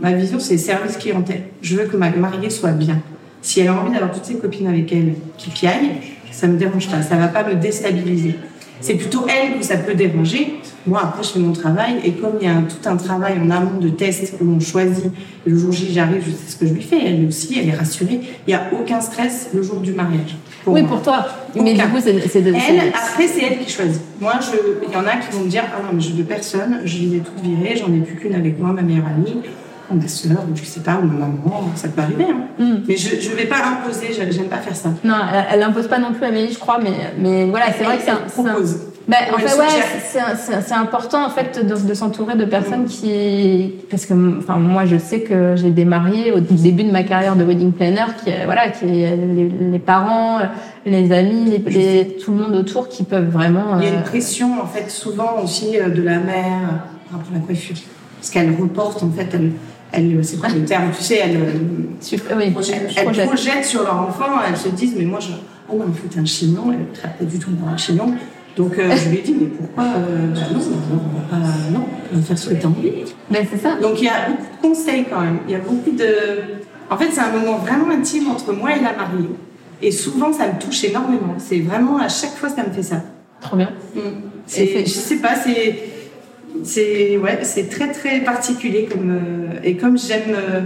ma 0.00 0.12
vision 0.12 0.38
c'est 0.38 0.58
service 0.58 0.96
clientèle. 0.96 1.44
Je 1.62 1.76
veux 1.76 1.84
que 1.84 1.96
ma 1.96 2.10
mariée 2.10 2.50
soit 2.50 2.72
bien. 2.72 3.00
Si 3.40 3.60
elle 3.60 3.68
a 3.68 3.74
envie 3.74 3.92
d'avoir 3.92 4.12
toutes 4.12 4.24
ses 4.24 4.36
copines 4.36 4.68
avec 4.68 4.92
elle 4.92 5.14
qui 5.36 5.50
piaillent, 5.50 5.92
ça 6.30 6.46
me 6.46 6.56
dérange 6.56 6.88
pas. 6.88 7.02
Ça 7.02 7.16
va 7.16 7.28
pas 7.28 7.44
me 7.44 7.54
déstabiliser. 7.54 8.36
C'est 8.80 8.94
plutôt 8.94 9.26
elle 9.28 9.58
que 9.58 9.64
ça 9.64 9.76
peut 9.76 9.94
déranger. 9.94 10.60
Moi, 10.86 11.00
après, 11.02 11.22
je 11.22 11.28
fais 11.28 11.38
mon 11.38 11.52
travail. 11.52 12.00
Et 12.04 12.12
comme 12.12 12.32
il 12.40 12.48
y 12.48 12.50
a 12.50 12.56
tout 12.62 12.88
un 12.88 12.96
travail 12.96 13.38
en 13.38 13.48
amont 13.50 13.78
de 13.78 13.88
test 13.88 14.34
où 14.40 14.50
on 14.50 14.58
choisit, 14.58 15.04
le 15.46 15.56
jour 15.56 15.70
J, 15.70 15.92
j'arrive, 15.92 16.24
je 16.26 16.32
sais 16.32 16.52
ce 16.52 16.56
que 16.56 16.66
je 16.66 16.74
lui 16.74 16.82
fais. 16.82 16.98
Elle 17.04 17.24
aussi, 17.26 17.58
elle 17.58 17.68
est 17.68 17.76
rassurée. 17.76 18.20
Il 18.46 18.50
n'y 18.50 18.54
a 18.54 18.70
aucun 18.72 19.00
stress 19.00 19.50
le 19.54 19.62
jour 19.62 19.78
du 19.78 19.92
mariage. 19.92 20.36
Pour 20.64 20.74
oui, 20.74 20.82
moi. 20.82 20.90
pour 20.90 21.02
toi. 21.02 21.26
Mais 21.54 21.74
du 21.74 21.80
coup, 21.82 21.98
c'est 22.00 22.40
de. 22.42 22.54
Elle, 22.54 22.88
après, 22.94 23.26
c'est 23.26 23.42
elle 23.44 23.58
qui 23.58 23.70
choisit. 23.72 24.00
Moi, 24.20 24.34
je, 24.40 24.86
il 24.86 24.92
y 24.92 24.96
en 24.96 25.06
a 25.06 25.16
qui 25.16 25.32
vont 25.36 25.44
me 25.44 25.48
dire, 25.48 25.64
ah 25.76 25.82
non, 25.82 25.90
mais 25.92 26.00
je 26.00 26.12
veux 26.12 26.22
personne, 26.24 26.80
je 26.84 26.98
les 26.98 27.16
ai 27.16 27.20
toutes 27.20 27.40
virées, 27.40 27.76
j'en 27.76 27.92
ai 27.92 27.98
plus 27.98 28.16
qu'une 28.16 28.34
avec 28.34 28.58
moi, 28.60 28.72
ma 28.72 28.82
meilleure 28.82 29.06
amie, 29.06 29.42
ou 29.90 29.94
ma 29.96 30.06
soeur, 30.08 30.38
ou 30.50 30.56
je 30.56 30.64
sais 30.64 30.80
pas, 30.80 30.98
ou 31.02 31.06
ma 31.06 31.14
maman, 31.26 31.64
ça 31.74 31.88
peut 31.88 32.00
arriver. 32.02 32.26
Hein. 32.30 32.62
Mm. 32.62 32.74
Mais 32.88 32.96
je, 32.96 33.20
je 33.20 33.30
vais 33.30 33.46
pas 33.46 33.56
imposer, 33.56 34.08
je- 34.10 34.30
j'aime 34.32 34.46
pas 34.48 34.58
faire 34.58 34.76
ça. 34.76 34.90
Non, 35.04 35.14
elle, 35.32 35.44
elle 35.52 35.62
impose 35.62 35.88
pas 35.88 35.98
non 35.98 36.12
plus 36.12 36.24
Amélie, 36.24 36.52
je 36.52 36.58
crois, 36.58 36.78
mais, 36.82 36.92
mais 37.18 37.44
voilà, 37.46 37.66
c'est 37.76 37.84
vrai 37.84 37.96
que 37.98 38.02
c'est 38.04 38.10
un. 38.10 38.20
Elle 38.24 38.30
c'est 38.30 38.40
un- 38.40 38.44
propose. 38.44 38.80
Bah, 39.12 39.34
en 39.34 39.38
fait, 39.38 39.58
ouais, 39.58 40.60
c'est- 40.62 40.72
important 40.74 41.24
en 41.26 41.28
fait 41.30 41.64
de, 41.66 41.76
de 41.88 41.94
s'entourer 41.94 42.34
de 42.34 42.44
personnes 42.46 42.86
qui, 42.86 43.74
parce 43.90 44.06
que, 44.06 44.14
enfin, 44.38 44.56
moi, 44.56 44.86
je 44.86 44.96
sais 44.96 45.20
que 45.20 45.54
j'ai 45.56 45.70
des 45.70 45.84
mariés 45.84 46.32
au 46.32 46.40
début 46.40 46.84
de 46.84 46.90
ma 46.90 47.02
carrière 47.02 47.36
de 47.36 47.44
wedding 47.44 47.72
planner, 47.72 48.06
qui, 48.24 48.30
euh, 48.30 48.44
voilà, 48.46 48.70
qui 48.70 48.86
les, 48.86 49.16
les 49.70 49.78
parents, 49.78 50.38
les 50.86 51.12
amis, 51.12 51.44
les, 51.50 51.58
les- 51.70 52.16
tout 52.16 52.32
le 52.32 52.38
monde 52.38 52.54
autour 52.56 52.88
qui 52.88 53.04
peuvent 53.04 53.28
vraiment. 53.28 53.78
Il 53.78 53.84
y 53.84 53.88
a 53.88 53.92
euh, 53.92 53.96
une 53.98 54.02
pression, 54.02 54.60
en 54.62 54.66
fait, 54.66 54.90
souvent 54.90 55.40
aussi 55.44 55.78
euh, 55.78 55.88
de 55.90 56.02
la 56.02 56.18
mère 56.18 56.44
euh, 56.62 57.10
par 57.10 57.18
rapport 57.18 57.32
à 57.34 57.38
la 57.38 57.44
coiffure. 57.44 57.76
Parce 58.18 58.30
qu'elle 58.30 58.54
reporte, 58.58 59.02
en 59.02 59.10
fait, 59.10 59.28
elle, 59.34 59.52
elle 59.92 60.24
c'est 60.24 60.38
quoi 60.38 60.48
le 60.48 60.64
terme, 60.64 60.90
tu 60.96 61.02
sais, 61.02 61.20
elle, 61.22 61.36
euh, 61.36 62.36
oui, 62.36 62.54
elle, 62.56 62.64
je 62.64 62.72
elle 62.98 63.04
projette. 63.04 63.26
projette 63.26 63.64
sur 63.64 63.82
leur 63.82 64.00
enfant, 64.00 64.24
elles 64.48 64.56
se 64.56 64.68
disent, 64.70 64.94
mais 64.96 65.04
moi, 65.04 65.18
je, 65.20 65.32
oh 65.68 65.76
non, 65.76 65.84
faut 65.92 66.18
un 66.18 66.24
chignon, 66.24 66.64
elle 66.72 66.80
ne 66.88 66.94
traite 66.94 67.18
pas 67.18 67.24
du 67.24 67.38
tout 67.38 67.50
dans 67.50 67.68
un 67.68 67.76
chignon. 67.76 68.14
Donc, 68.56 68.78
euh, 68.78 68.94
je 68.96 69.08
lui 69.08 69.18
ai 69.18 69.22
dit, 69.22 69.34
mais 69.38 69.46
pourquoi, 69.46 69.84
euh, 69.84 70.34
bah 70.34 70.40
non, 70.52 70.60
on 70.60 71.18
va 71.18 71.24
pas, 71.30 71.46
non, 71.72 71.86
on 72.12 72.16
va 72.16 72.22
faire 72.22 72.38
ce 72.38 72.50
que 72.50 72.54
tu 72.54 72.66
as 72.66 72.68
envie. 72.68 72.92
C'est 73.32 73.58
ça. 73.58 73.76
Donc, 73.76 74.00
il 74.00 74.04
y 74.04 74.08
a 74.08 74.28
beaucoup 74.28 74.42
de 74.42 74.68
conseils 74.68 75.04
quand 75.08 75.20
même. 75.20 75.38
Il 75.48 75.52
y 75.52 75.54
a 75.54 75.58
beaucoup 75.58 75.90
de. 75.90 76.06
En 76.90 76.96
fait, 76.98 77.10
c'est 77.10 77.20
un 77.20 77.32
moment 77.32 77.56
vraiment 77.58 77.90
intime 77.90 78.28
entre 78.28 78.52
moi 78.52 78.76
et 78.76 78.80
la 78.80 78.92
mariée. 78.92 79.30
Et 79.80 79.90
souvent, 79.90 80.32
ça 80.32 80.46
me 80.46 80.60
touche 80.60 80.84
énormément. 80.84 81.34
C'est 81.38 81.60
vraiment, 81.60 81.98
à 81.98 82.08
chaque 82.08 82.34
fois, 82.34 82.48
ça 82.48 82.62
me 82.62 82.72
fait 82.72 82.82
ça. 82.82 83.02
Trop 83.40 83.56
bien. 83.56 83.70
Mm. 83.94 83.98
Et 83.98 84.10
C'est, 84.46 84.84
je 84.84 84.90
sais 84.90 85.16
pas, 85.16 85.34
c'est, 85.34 85.78
c'est, 86.62 87.16
ouais, 87.16 87.38
c'est 87.42 87.68
très 87.68 87.90
très 87.90 88.20
particulier 88.20 88.88
comme 88.90 89.10
euh, 89.10 89.60
et 89.64 89.76
comme 89.76 89.98
j'aime, 89.98 90.34
euh, 90.34 90.60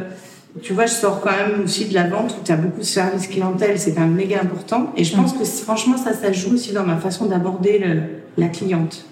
tu 0.62 0.72
vois, 0.72 0.86
je 0.86 0.92
sors 0.92 1.20
quand 1.20 1.30
même 1.32 1.62
aussi 1.64 1.86
de 1.86 1.94
la 1.94 2.04
vente 2.08 2.32
où 2.40 2.44
tu 2.44 2.52
as 2.52 2.56
beaucoup 2.56 2.80
de 2.80 2.84
service 2.84 3.26
clientèle, 3.28 3.78
c'est 3.78 3.92
quand 3.94 4.00
même 4.02 4.14
méga 4.14 4.40
important. 4.42 4.92
Et 4.96 5.04
je 5.04 5.14
pense 5.16 5.32
que 5.32 5.44
c'est- 5.44 5.62
franchement, 5.64 5.96
ça, 5.96 6.12
ça 6.14 6.32
joue 6.32 6.54
aussi 6.54 6.72
dans 6.72 6.84
ma 6.84 6.96
façon 6.96 7.26
d'aborder 7.26 7.78
le- 7.78 8.02
la 8.36 8.48
cliente. 8.48 9.04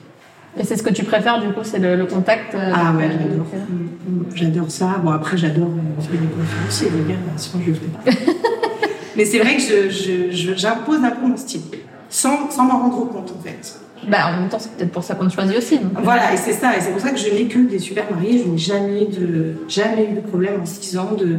Et 0.58 0.64
c'est 0.64 0.76
ce 0.76 0.82
que 0.82 0.90
tu 0.92 1.02
préfères, 1.04 1.40
du 1.40 1.48
coup, 1.48 1.60
c'est 1.64 1.78
le, 1.80 1.96
le 1.96 2.06
contact. 2.06 2.54
euh, 2.54 2.70
Ah 2.72 2.92
ouais, 2.96 3.10
j'adore. 3.10 3.46
Mm, 3.68 4.12
mm, 4.20 4.24
J'adore 4.34 4.70
ça. 4.70 4.96
Bon, 5.02 5.10
après, 5.10 5.36
j'adore 5.36 5.66
euh, 5.68 6.02
faire 6.02 6.12
des 6.12 6.26
conférences 6.28 6.68
aussi, 6.68 6.84
les 6.84 7.12
gars, 7.12 7.20
sinon 7.36 7.62
je 7.66 7.70
le 7.72 7.76
pas. 7.76 8.10
Mais 9.16 9.24
c'est 9.24 9.38
vrai 9.38 9.56
que 9.56 9.62
je, 9.62 9.90
je, 9.90 10.30
je- 10.36 10.54
j'impose 10.54 10.98
un 11.04 11.10
peu 11.10 11.26
mon 11.26 11.36
style, 11.36 11.60
sans, 12.08 12.50
sans 12.50 12.64
m'en 12.64 12.78
rendre 12.80 13.10
compte 13.12 13.32
en 13.36 13.42
fait. 13.42 13.80
Bah, 14.08 14.18
en 14.28 14.40
même 14.40 14.48
temps, 14.50 14.58
c'est 14.58 14.72
peut-être 14.72 14.92
pour 14.92 15.02
ça 15.04 15.14
qu'on 15.14 15.30
choisit 15.30 15.56
aussi. 15.56 15.78
donc. 15.78 15.92
Voilà, 16.02 16.34
et 16.34 16.36
c'est 16.36 16.52
ça, 16.52 16.76
et 16.76 16.80
c'est 16.80 16.90
pour 16.90 17.00
ça 17.00 17.10
que 17.10 17.16
je 17.18 17.30
n'ai 17.30 17.46
que 17.46 17.58
des 17.58 17.78
super 17.78 18.04
mariés. 18.10 18.42
Je 18.44 18.50
n'ai 18.50 18.58
jamais 18.58 19.06
de, 19.06 19.54
jamais 19.68 20.08
eu 20.10 20.14
de 20.16 20.20
problème 20.20 20.60
en 20.60 20.66
six 20.66 20.98
ans 20.98 21.12
de, 21.18 21.38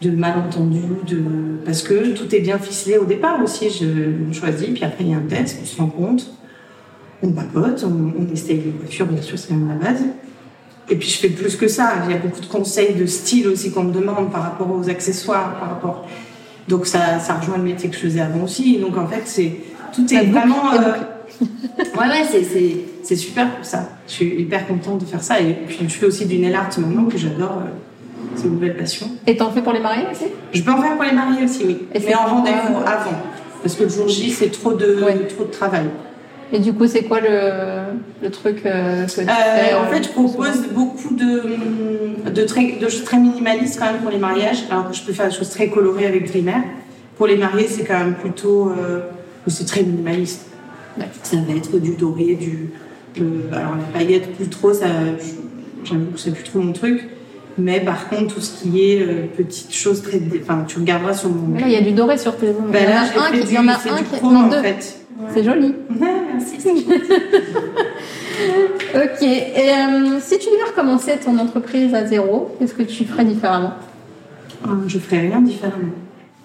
de 0.00 0.10
malentendus, 0.16 0.80
de, 1.06 1.22
parce 1.64 1.82
que 1.82 2.12
tout 2.14 2.34
est 2.34 2.40
bien 2.40 2.58
ficelé 2.58 2.96
au 2.96 3.04
départ 3.04 3.42
aussi. 3.42 3.68
Je 3.70 4.32
choisis, 4.38 4.68
puis 4.68 4.84
après 4.84 5.04
il 5.04 5.10
y 5.10 5.14
a 5.14 5.18
un 5.18 5.20
test, 5.28 5.58
on 5.62 5.66
se 5.66 5.76
rend 5.76 5.88
compte, 5.88 6.30
on 7.22 7.32
papote, 7.32 7.84
on, 7.86 8.12
on 8.22 8.32
essaye 8.32 8.62
les 8.64 8.70
voitures, 8.78 9.06
bien 9.06 9.20
sûr, 9.20 9.38
c'est 9.38 9.50
même 9.52 9.68
la 9.68 9.74
base. 9.74 10.02
Et 10.88 10.96
puis 10.96 11.08
je 11.08 11.18
fais 11.18 11.28
plus 11.28 11.56
que 11.56 11.68
ça. 11.68 11.94
Il 12.06 12.12
y 12.12 12.14
a 12.14 12.18
beaucoup 12.18 12.40
de 12.40 12.46
conseils 12.46 12.94
de 12.94 13.04
style 13.06 13.48
aussi 13.48 13.72
qu'on 13.72 13.84
me 13.84 13.92
demande 13.92 14.30
par 14.30 14.42
rapport 14.42 14.70
aux 14.70 14.88
accessoires, 14.88 15.58
par 15.58 15.68
rapport. 15.70 16.06
Donc 16.68 16.86
ça, 16.86 17.18
ça 17.18 17.34
rejoint 17.34 17.58
le 17.58 17.64
métier 17.64 17.90
que 17.90 17.96
je 17.96 18.00
faisais 18.00 18.20
avant 18.20 18.44
aussi. 18.44 18.78
Donc 18.78 18.96
en 18.96 19.06
fait, 19.06 19.22
c'est 19.24 19.52
tout 19.94 20.06
est 20.14 20.24
vraiment. 20.26 20.72
euh, 20.74 20.92
Ouais, 21.40 22.06
ouais, 22.08 22.84
c'est, 23.02 23.16
super 23.16 23.50
pour 23.56 23.64
ça. 23.64 23.88
Je 24.06 24.12
suis 24.12 24.40
hyper 24.40 24.66
contente 24.66 25.00
de 25.00 25.04
faire 25.06 25.22
ça. 25.22 25.40
Et 25.40 25.52
puis, 25.66 25.78
je 25.88 25.94
fais 25.94 26.06
aussi 26.06 26.26
du 26.26 26.38
nail 26.38 26.54
art 26.54 26.68
maintenant 26.78 27.04
que 27.04 27.18
j'adore. 27.18 27.58
euh, 27.64 27.70
c'est 28.34 28.44
une 28.46 28.54
nouvelle 28.54 28.76
passion. 28.76 29.08
Et 29.26 29.36
t'en 29.36 29.50
fais 29.50 29.62
pour 29.62 29.72
les 29.72 29.80
mariés 29.80 30.04
aussi? 30.10 30.24
Je 30.52 30.62
peux 30.62 30.70
en 30.70 30.80
faire 30.82 30.94
pour 30.96 31.04
les 31.04 31.12
mariés 31.12 31.44
aussi, 31.44 31.64
oui. 31.66 31.78
Et 31.94 32.00
Mais 32.00 32.14
en 32.14 32.26
rendez-vous 32.26 32.76
euh, 32.78 32.86
avant. 32.86 33.16
Parce 33.62 33.74
que 33.74 33.84
le 33.84 33.88
jour 33.88 34.08
J, 34.08 34.30
c'est 34.30 34.50
trop 34.50 34.72
de, 34.74 35.02
Ouais. 35.02 35.14
trop 35.28 35.44
de 35.44 35.50
travail. 35.50 35.86
Et 36.52 36.58
du 36.60 36.72
coup, 36.72 36.86
c'est 36.86 37.02
quoi 37.02 37.20
le, 37.20 37.94
le 38.22 38.30
truc 38.30 38.62
euh, 38.66 39.04
que 39.06 39.10
tu 39.12 39.20
Euh, 39.20 39.24
fais 39.24 39.74
en 39.74 39.86
fait, 39.86 40.02
je 40.04 40.08
propose 40.10 40.66
beaucoup 40.72 41.14
de, 41.14 42.30
de, 42.30 42.42
très, 42.44 42.72
de 42.80 42.88
choses 42.88 43.04
très 43.04 43.18
minimalistes 43.18 43.78
quand 43.80 43.86
même 43.86 44.00
pour 44.02 44.10
les 44.10 44.18
mariages. 44.18 44.64
Alors 44.70 44.88
que 44.90 44.94
je 44.94 45.02
peux 45.02 45.12
faire 45.12 45.28
des 45.28 45.34
choses 45.34 45.50
très 45.50 45.68
colorées 45.68 46.06
avec 46.06 46.30
Dreamer. 46.30 46.62
Pour 47.16 47.26
les 47.26 47.36
mariés, 47.36 47.66
c'est 47.68 47.84
quand 47.84 47.98
même 47.98 48.14
plutôt. 48.14 48.72
c'est 49.48 49.66
très 49.66 49.82
minimaliste. 49.82 50.46
Ça 51.22 51.36
va 51.36 51.54
être 51.54 51.78
du 51.78 51.92
doré, 51.96 52.34
du. 52.34 52.70
euh, 53.20 53.22
alors, 53.52 53.74
les 53.76 53.98
paillettes, 53.98 54.32
plus 54.36 54.48
trop, 54.48 54.72
ça. 54.72 54.86
J'avoue 55.84 56.06
que 56.14 56.18
c'est 56.18 56.32
plus 56.32 56.44
trop 56.44 56.58
mon 56.60 56.72
truc. 56.72 57.08
Mais 57.58 57.80
par 57.80 58.08
contre, 58.08 58.34
tout 58.34 58.40
ce 58.40 58.62
qui 58.62 58.82
est 58.82 59.00
euh, 59.02 59.26
petites 59.36 59.72
choses 59.74 60.02
très. 60.02 60.20
Enfin, 60.42 60.64
tu 60.68 60.78
regarderas 60.78 61.14
sur 61.14 61.30
mon. 61.30 61.48
Mais 61.54 61.60
Là, 61.60 61.66
il 61.68 61.72
y 61.72 61.76
a 61.76 61.80
du 61.80 61.92
doré 61.92 62.18
sur 62.18 62.36
tes 62.36 62.48
ongles. 62.50 62.70
Ben 62.70 62.84
il 62.84 62.90
y 62.90 62.92
en 63.18 63.22
a 63.22 63.26
un 63.26 63.30
qui, 63.30 63.40
du- 63.40 63.46
il 63.46 63.52
y 63.54 63.58
en 63.58 63.68
a 63.68 63.78
c'est 63.78 63.88
un 63.90 63.96
du 63.96 64.02
qui, 64.04 64.16
chrome, 64.18 64.32
non 64.34 64.40
en 64.40 64.48
deux. 64.48 64.62
fait. 64.62 64.96
C'est 65.32 65.44
joli. 65.44 65.74
Ouais, 66.00 66.06
merci. 66.34 66.56
Ok. 68.94 69.22
Et 69.22 69.70
euh, 69.70 70.18
si 70.20 70.38
tu 70.38 70.46
devais 70.50 70.64
recommencer 70.70 71.12
ton 71.22 71.38
entreprise 71.38 71.94
à 71.94 72.04
zéro, 72.06 72.54
qu'est-ce 72.58 72.74
que 72.74 72.82
tu 72.82 73.04
ferais 73.04 73.24
différemment? 73.24 73.72
Euh, 74.66 74.70
Je 74.86 74.98
ferais 74.98 75.20
rien 75.20 75.40
différemment. 75.40 75.92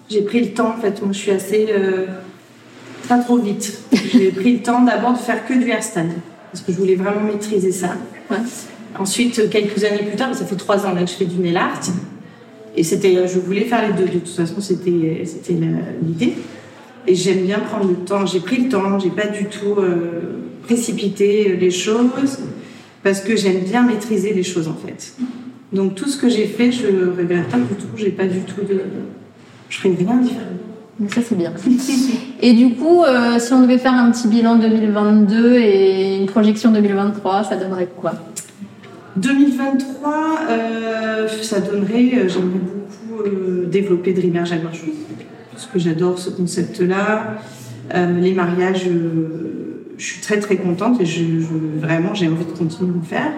J'ai 0.08 0.22
pris 0.22 0.40
le 0.40 0.52
temps, 0.54 0.74
en 0.76 0.80
fait. 0.80 1.00
Moi, 1.02 1.12
je 1.12 1.18
suis 1.18 1.30
assez. 1.30 1.66
Euh, 3.04 3.08
pas 3.08 3.18
trop 3.18 3.38
vite. 3.38 3.80
J'ai 4.12 4.30
pris 4.30 4.54
le 4.54 4.58
temps 4.62 4.82
d'abord 4.82 5.12
de 5.12 5.18
faire 5.18 5.46
que 5.46 5.54
du 5.54 5.68
hairstyle. 5.70 6.10
Parce 6.52 6.64
que 6.64 6.72
je 6.72 6.78
voulais 6.78 6.96
vraiment 6.96 7.22
maîtriser 7.22 7.72
ça. 7.72 7.94
Ouais. 8.30 8.36
Ensuite, 8.98 9.48
quelques 9.50 9.82
années 9.84 10.02
plus 10.06 10.16
tard, 10.16 10.34
ça 10.34 10.44
fait 10.44 10.56
trois 10.56 10.84
ans 10.86 10.92
là, 10.92 11.02
que 11.02 11.10
je 11.10 11.14
fais 11.14 11.24
du 11.24 11.38
nail 11.38 11.56
art. 11.56 11.80
Et 12.76 12.82
c'était, 12.84 13.16
euh, 13.16 13.26
je 13.26 13.38
voulais 13.38 13.62
faire 13.64 13.86
les 13.86 13.94
deux. 13.94 14.04
De 14.10 14.18
toute 14.18 14.28
façon, 14.28 14.60
c'était, 14.60 15.22
c'était 15.24 15.54
la- 15.54 15.92
l'idée. 16.06 16.34
Et 17.06 17.14
j'aime 17.14 17.44
bien 17.44 17.58
prendre 17.58 17.88
le 17.88 17.96
temps. 17.96 18.24
J'ai 18.26 18.40
pris 18.40 18.62
le 18.64 18.68
temps. 18.68 18.98
J'ai 18.98 19.10
pas 19.10 19.26
du 19.26 19.46
tout 19.46 19.74
euh, 19.78 20.38
précipité 20.62 21.56
les 21.56 21.70
choses 21.70 22.38
parce 23.02 23.20
que 23.20 23.34
j'aime 23.36 23.60
bien 23.60 23.82
maîtriser 23.82 24.32
les 24.32 24.44
choses 24.44 24.68
en 24.68 24.74
fait. 24.76 25.14
Donc 25.72 25.94
tout 25.96 26.08
ce 26.08 26.16
que 26.16 26.28
j'ai 26.28 26.46
fait, 26.46 26.70
je 26.70 26.86
regrette 26.86 27.48
pas 27.48 27.56
du 27.58 27.74
tout. 27.74 27.86
J'ai 27.96 28.10
pas 28.10 28.26
du 28.26 28.40
tout 28.40 28.60
de, 28.62 28.80
je 29.68 29.78
ferai 29.78 29.94
rien 29.96 30.16
différent. 30.16 30.40
Mais 31.00 31.08
ça, 31.08 31.20
c'est 31.26 31.34
bien. 31.36 31.52
Et 32.44 32.54
du 32.54 32.74
coup, 32.74 33.04
euh, 33.04 33.38
si 33.38 33.52
on 33.52 33.62
devait 33.62 33.78
faire 33.78 33.94
un 33.94 34.10
petit 34.10 34.26
bilan 34.26 34.56
2022 34.56 35.54
et 35.54 36.16
une 36.18 36.26
projection 36.26 36.72
2023, 36.72 37.44
ça 37.44 37.56
donnerait 37.56 37.88
quoi? 38.00 38.14
2023, 39.16 40.38
euh, 40.48 41.28
ça 41.28 41.60
donnerait, 41.60 42.10
euh, 42.14 42.28
j'aimerais 42.28 42.58
beaucoup 42.58 43.22
euh, 43.24 43.66
développer 43.66 44.12
Dreamer 44.12 44.44
Shoes, 44.46 44.92
parce 45.52 45.66
que 45.66 45.78
j'adore 45.78 46.18
ce 46.18 46.30
concept-là. 46.30 47.36
Les 47.94 48.32
mariages, 48.32 48.88
je 49.98 50.04
suis 50.04 50.22
très 50.22 50.40
très 50.40 50.56
contente 50.56 50.98
et 51.00 51.04
je, 51.04 51.24
vraiment 51.78 52.14
j'ai 52.14 52.26
envie 52.26 52.44
de 52.44 52.58
continuer 52.58 52.90
de 52.90 52.96
le 52.96 53.04
faire. 53.04 53.32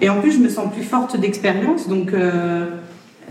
Et 0.00 0.10
en 0.10 0.20
plus, 0.20 0.32
je 0.32 0.38
me 0.38 0.48
sens 0.48 0.72
plus 0.72 0.82
forte 0.82 1.18
d'expérience, 1.20 1.88
donc 1.88 2.12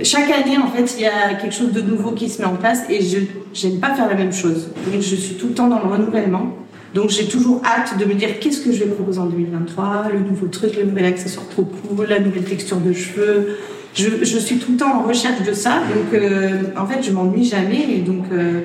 chaque 0.04 0.30
année, 0.30 0.58
en 0.58 0.68
fait, 0.68 0.96
il 0.98 1.04
y 1.04 1.08
a 1.08 1.34
quelque 1.36 1.54
chose 1.54 1.72
de 1.72 1.82
nouveau 1.82 2.12
qui 2.12 2.30
se 2.30 2.42
met 2.42 2.48
en 2.48 2.56
place 2.56 2.84
et 2.90 3.02
je 3.02 3.20
j'aime 3.54 3.80
pas 3.80 3.94
faire 3.94 4.08
la 4.08 4.16
même 4.16 4.34
chose. 4.34 4.70
Donc 4.86 5.02
je 5.02 5.16
suis 5.16 5.36
tout 5.36 5.48
le 5.48 5.54
temps 5.54 5.68
dans 5.68 5.80
le 5.80 5.88
renouvellement. 5.88 6.56
Donc 6.94 7.10
j'ai 7.10 7.28
toujours 7.28 7.62
hâte 7.64 7.98
de 7.98 8.06
me 8.06 8.14
dire 8.14 8.40
qu'est-ce 8.40 8.62
que 8.62 8.72
je 8.72 8.84
vais 8.84 8.90
proposer 8.90 9.20
en 9.20 9.26
2023, 9.26 10.10
le 10.14 10.20
nouveau 10.20 10.48
truc, 10.48 10.76
le 10.76 10.84
nouvel 10.84 11.06
accessoire 11.06 11.48
trop 11.50 11.64
cool, 11.64 12.06
la 12.08 12.20
nouvelle 12.20 12.44
texture 12.44 12.78
de 12.78 12.94
cheveux. 12.94 13.58
Je, 13.94 14.24
je 14.24 14.38
suis 14.38 14.58
tout 14.58 14.74
le 14.74 14.78
temps 14.78 15.00
en 15.00 15.04
recherche 15.04 15.44
de 15.44 15.54
ça, 15.54 15.80
donc 15.94 16.14
euh, 16.14 16.64
en 16.78 16.86
fait 16.86 17.02
je 17.04 17.12
m'ennuie 17.12 17.44
jamais 17.44 17.86
et 17.90 18.00
donc 18.00 18.24
euh, 18.32 18.62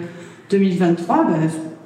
2023, 0.51 1.25
bah, 1.25 1.33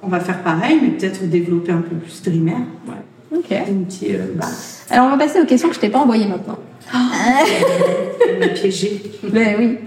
on 0.02 0.08
va 0.08 0.20
faire 0.20 0.42
pareil, 0.42 0.78
mais 0.82 0.88
peut-être 0.90 1.28
développer 1.28 1.72
un 1.72 1.82
peu 1.82 1.96
plus 1.96 2.22
Dreamer. 2.22 2.56
Ouais. 2.86 3.38
Ok. 3.38 3.52
Un 3.52 3.84
petit 3.84 4.14
euh, 4.14 4.26
bah, 4.34 4.46
Alors, 4.90 5.06
on 5.06 5.10
va 5.10 5.18
passer 5.18 5.40
aux 5.40 5.46
questions 5.46 5.68
que 5.68 5.74
je 5.74 5.80
t'ai 5.80 5.88
pas 5.88 6.00
envoyées 6.00 6.26
maintenant. 6.26 6.58
on 6.94 8.40
m'a 8.40 8.48
piégé. 8.48 9.02
Ben 9.24 9.56
oui. 9.58 9.78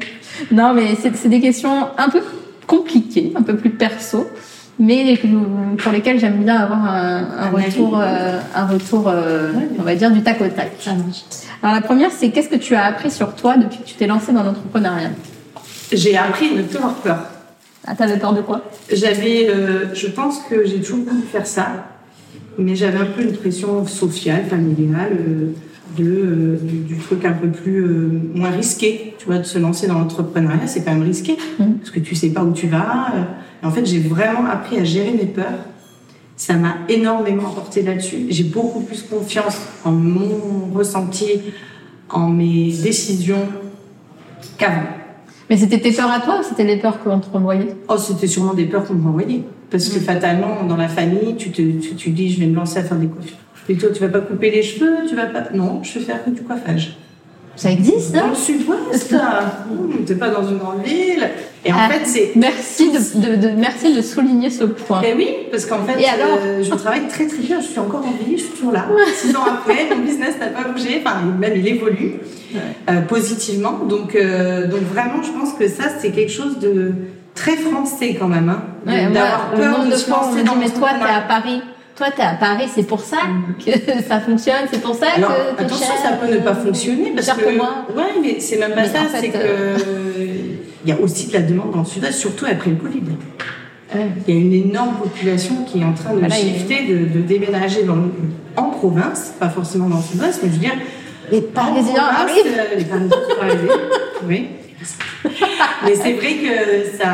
Non, 0.51 0.73
mais 0.73 0.95
c'est 0.95 1.29
des 1.29 1.41
questions 1.41 1.87
un 1.97 2.09
peu 2.09 2.21
compliquées, 2.67 3.33
un 3.35 3.41
peu 3.41 3.55
plus 3.55 3.69
perso, 3.71 4.27
mais 4.79 5.19
pour 5.77 5.91
lesquelles 5.91 6.19
j'aime 6.19 6.43
bien 6.43 6.55
avoir 6.55 6.83
un, 6.85 7.27
un 7.37 7.47
Un 7.47 7.49
retour, 7.51 7.99
euh, 7.99 8.39
un 8.55 8.65
retour, 8.65 9.07
euh, 9.07 9.51
on 9.77 9.83
va 9.83 9.95
dire 9.95 10.11
du 10.11 10.23
tac 10.23 10.41
au 10.41 10.47
tac. 10.47 10.71
Alors 11.61 11.75
la 11.75 11.81
première, 11.81 12.11
c'est 12.11 12.29
qu'est-ce 12.29 12.49
que 12.49 12.55
tu 12.55 12.75
as 12.75 12.85
appris 12.85 13.11
sur 13.11 13.35
toi 13.35 13.57
depuis 13.57 13.79
que 13.79 13.83
tu 13.83 13.95
t'es 13.95 14.07
lancée 14.07 14.31
dans 14.31 14.43
l'entrepreneuriat? 14.43 15.11
J'ai 15.91 16.17
appris 16.17 16.49
à 16.49 16.55
ne 16.55 16.61
plus 16.63 16.77
avoir 16.77 16.95
peur. 16.95 17.19
Ah, 17.85 17.95
t'avais 17.95 18.17
peur 18.17 18.33
de 18.33 18.41
quoi? 18.41 18.61
J'avais, 18.91 19.49
euh, 19.49 19.93
je 19.93 20.07
pense 20.07 20.39
que 20.49 20.65
j'ai 20.65 20.79
toujours 20.79 20.99
voulu 20.99 21.21
faire 21.31 21.45
ça, 21.45 21.67
mais 22.57 22.75
j'avais 22.75 22.99
un 22.99 23.05
peu 23.05 23.21
une 23.21 23.33
pression 23.35 23.85
sociale, 23.85 24.45
familiale. 24.49 25.17
De, 25.97 26.03
euh, 26.05 26.59
du, 26.61 26.77
du 26.79 26.97
truc 26.97 27.23
un 27.25 27.33
peu 27.33 27.49
plus 27.49 27.83
euh, 27.83 28.09
moins 28.35 28.49
risqué. 28.49 29.13
Tu 29.19 29.25
vois, 29.25 29.37
de 29.37 29.43
se 29.43 29.59
lancer 29.59 29.87
dans 29.87 29.99
l'entrepreneuriat, 29.99 30.65
c'est 30.67 30.83
quand 30.83 30.93
même 30.93 31.03
risqué 31.03 31.37
Mhm. 31.59 31.75
parce 31.79 31.91
que 31.91 31.99
tu 31.99 32.15
sais 32.15 32.29
pas 32.29 32.43
où 32.43 32.51
tu 32.53 32.67
vas. 32.67 33.07
euh. 33.15 33.23
Et 33.61 33.65
en 33.65 33.71
fait, 33.71 33.85
j'ai 33.85 33.99
vraiment 33.99 34.45
appris 34.45 34.77
à 34.79 34.83
gérer 34.83 35.11
mes 35.11 35.25
peurs. 35.25 35.59
Ça 36.35 36.55
m'a 36.55 36.75
énormément 36.89 37.47
apporté 37.47 37.83
là-dessus. 37.83 38.25
J'ai 38.29 38.43
beaucoup 38.45 38.81
plus 38.81 39.03
confiance 39.03 39.57
en 39.85 39.91
mon 39.91 40.71
ressenti, 40.73 41.27
en 42.09 42.27
mes 42.27 42.71
décisions 42.83 43.47
qu'avant. 44.57 44.81
Mais 45.49 45.57
c'était 45.57 45.79
tes 45.79 45.91
peurs 45.91 46.11
à 46.11 46.19
toi 46.21 46.39
ou 46.39 46.43
c'était 46.43 46.63
les 46.63 46.77
peurs 46.77 47.01
qu'on 47.03 47.19
te 47.19 47.29
renvoyait? 47.29 47.75
Oh, 47.87 47.97
c'était 47.97 48.27
sûrement 48.27 48.53
des 48.53 48.65
peurs 48.65 48.85
qu'on 48.85 48.95
me 48.95 49.03
renvoyait. 49.03 49.43
Parce 49.69 49.89
que 49.89 49.99
fatalement, 49.99 50.63
dans 50.67 50.77
la 50.77 50.87
famille, 50.87 51.35
tu 51.37 51.51
te 51.51 51.61
tu, 51.61 51.95
tu 51.95 52.09
dis, 52.11 52.31
je 52.31 52.39
vais 52.39 52.47
me 52.47 52.55
lancer 52.55 52.79
à 52.79 52.83
faire 52.83 52.97
des 52.97 53.07
coiffures. 53.07 53.37
Et 53.69 53.75
toi, 53.75 53.89
tu 53.93 54.01
vas 54.01 54.09
pas 54.09 54.19
couper 54.19 54.51
les 54.51 54.61
cheveux, 54.63 54.97
tu 55.07 55.15
vas 55.15 55.25
pas. 55.27 55.43
Non, 55.53 55.81
je 55.83 55.99
vais 55.99 56.05
faire 56.05 56.23
que 56.23 56.29
du 56.31 56.41
coiffage. 56.41 56.97
Ça 57.55 57.69
existe, 57.69 58.13
Dans 58.15 58.21
non 58.23 58.29
le 58.31 58.35
sud-ouest. 58.35 59.13
Mmh, 59.13 60.05
t'es 60.07 60.15
pas 60.15 60.29
dans 60.29 60.47
une 60.47 60.57
grande 60.57 60.81
ville. 60.83 61.29
Et 61.63 61.71
en 61.71 61.75
Ah. 61.79 61.89
fait, 61.89 62.01
c'est. 62.05 62.31
Merci 62.35 62.91
de, 62.91 63.19
de- 63.19 63.35
de- 63.35 63.53
merci 63.55 63.93
de 63.95 64.01
souligner 64.01 64.49
ce 64.49 64.63
point. 64.63 65.01
Eh 65.07 65.13
oui, 65.13 65.27
parce 65.51 65.65
qu'en 65.67 65.83
fait, 65.85 66.01
Et 66.01 66.07
alors 66.07 66.39
euh, 66.43 66.63
je 66.63 66.69
travaille 66.73 67.07
très 67.07 67.27
très 67.27 67.37
bien. 67.37 67.61
Je 67.61 67.67
suis 67.67 67.79
encore 67.79 68.03
en 68.05 68.25
vie, 68.25 68.37
je 68.37 68.43
suis 68.45 68.53
toujours 68.53 68.71
là. 68.71 68.85
Six 69.15 69.35
ans 69.35 69.43
après, 69.47 69.85
mon 69.95 70.01
business 70.03 70.33
n'a 70.39 70.47
pas 70.47 70.67
bougé. 70.67 71.01
Enfin, 71.05 71.17
même 71.39 71.53
il 71.55 71.67
évolue 71.67 72.13
euh, 72.89 73.01
positivement. 73.01 73.79
Donc, 73.87 74.15
euh, 74.15 74.65
donc 74.67 74.81
vraiment, 74.91 75.21
je 75.21 75.29
pense 75.39 75.53
que 75.53 75.67
ça, 75.69 75.83
c'est 75.99 76.09
quelque 76.09 76.31
chose 76.31 76.57
de 76.57 76.91
très 77.35 77.55
français 77.55 78.15
quand 78.19 78.27
même. 78.27 78.49
Hein, 78.49 78.63
Ouais, 78.85 79.05
D'avoir 79.13 79.51
le 79.53 79.57
peur 79.59 79.71
nombre 79.77 79.85
de 79.85 79.91
de 79.91 79.95
se 79.95 80.09
lancer 80.09 80.43
dans 80.43 80.55
mais 80.55 80.69
toi 80.69 80.89
t'es 80.99 81.05
à. 81.05 81.21
Paris, 81.21 81.61
toi 81.95 82.07
t'es 82.15 82.23
à 82.23 82.33
Paris, 82.33 82.65
c'est 82.73 82.87
pour 82.87 83.01
ça 83.01 83.17
que 83.63 83.71
ça 84.07 84.19
fonctionne, 84.19 84.65
c'est 84.71 84.81
pour 84.81 84.95
ça 84.95 85.07
Alors, 85.15 85.31
que 85.55 85.61
attention, 85.61 85.93
ça 86.03 86.13
peut 86.13 86.31
ne 86.33 86.39
pas 86.39 86.55
fonctionner 86.55 87.11
parce 87.15 87.29
que. 87.31 87.41
pour 87.43 87.51
moi. 87.53 87.85
Ouais, 87.95 88.13
mais 88.21 88.39
c'est 88.39 88.57
même 88.57 88.71
pas 88.73 88.81
Mais 88.81 88.87
ça. 88.89 89.01
en 89.01 89.05
fait, 89.05 89.19
c'est 89.21 89.29
que 89.29 89.37
euh, 89.37 89.77
il 90.85 90.89
y 90.89 90.91
a 90.91 90.99
aussi 90.99 91.27
de 91.27 91.33
la 91.33 91.41
demande 91.41 91.71
dans 91.71 91.79
le 91.79 91.85
sud-est, 91.85 92.11
surtout 92.17 92.45
après 92.45 92.71
le 92.71 92.75
Covid. 92.77 93.01
Ouais. 93.95 94.07
Il 94.27 94.33
y 94.33 94.37
a 94.37 94.41
une 94.41 94.53
énorme 94.69 94.95
population 94.95 95.63
qui 95.65 95.81
est 95.81 95.85
en 95.85 95.93
train 95.93 96.13
de 96.13 96.19
Voilà, 96.19 96.33
shifter, 96.35 96.83
de, 96.87 97.05
de 97.05 97.21
déménager 97.21 97.83
dans, 97.83 97.97
en 98.57 98.69
province, 98.69 99.33
pas 99.39 99.49
forcément 99.49 99.87
dans 99.87 99.97
le 99.97 100.01
sud-ouest, 100.03 100.39
mais 100.43 100.49
je 100.49 100.53
veux 100.55 100.59
dire. 100.59 100.73
Les 101.31 101.37
en 101.37 101.41
Parisiens 101.53 102.03
arrivent. 102.03 102.57
euh, 102.57 102.75
Les 102.77 102.85
Parisiens 102.85 103.09
sont 103.09 103.41
arrivés. 103.41 103.69
Oui. 104.27 104.47
Mais 105.85 105.95
c'est 105.95 106.13
vrai 106.13 106.33
que 106.33 106.97
ça. 106.97 107.11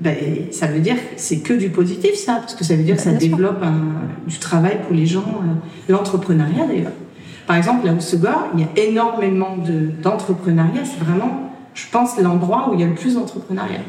Ben, 0.00 0.16
ça 0.52 0.66
veut 0.66 0.80
dire 0.80 0.94
que 0.96 1.00
c'est 1.16 1.38
que 1.38 1.52
du 1.54 1.70
positif, 1.70 2.14
ça, 2.14 2.34
parce 2.34 2.54
que 2.54 2.64
ça 2.64 2.74
veut 2.76 2.82
dire 2.84 2.96
que 2.96 3.02
ça 3.02 3.10
Bien 3.10 3.20
sûr. 3.20 3.28
développe 3.30 3.62
un- 3.62 4.28
du 4.28 4.38
travail 4.38 4.78
pour 4.86 4.94
les 4.94 5.06
gens, 5.06 5.24
euh, 5.42 5.92
l'entrepreneuriat 5.92 6.66
d'ailleurs. 6.66 6.92
Par 7.46 7.56
exemple, 7.56 7.86
là 7.86 7.92
où 7.92 8.00
Segor, 8.00 8.48
il 8.54 8.60
y 8.60 8.62
a 8.64 8.88
énormément 8.88 9.56
de- 9.56 9.90
d'entrepreneuriat. 10.02 10.82
C'est 10.84 11.02
vraiment, 11.02 11.50
je 11.74 11.84
pense, 11.90 12.18
l'endroit 12.20 12.68
où 12.70 12.74
il 12.74 12.80
y 12.80 12.84
a 12.84 12.86
le 12.86 12.94
plus 12.94 13.14
d'entrepreneuriat. 13.14 13.80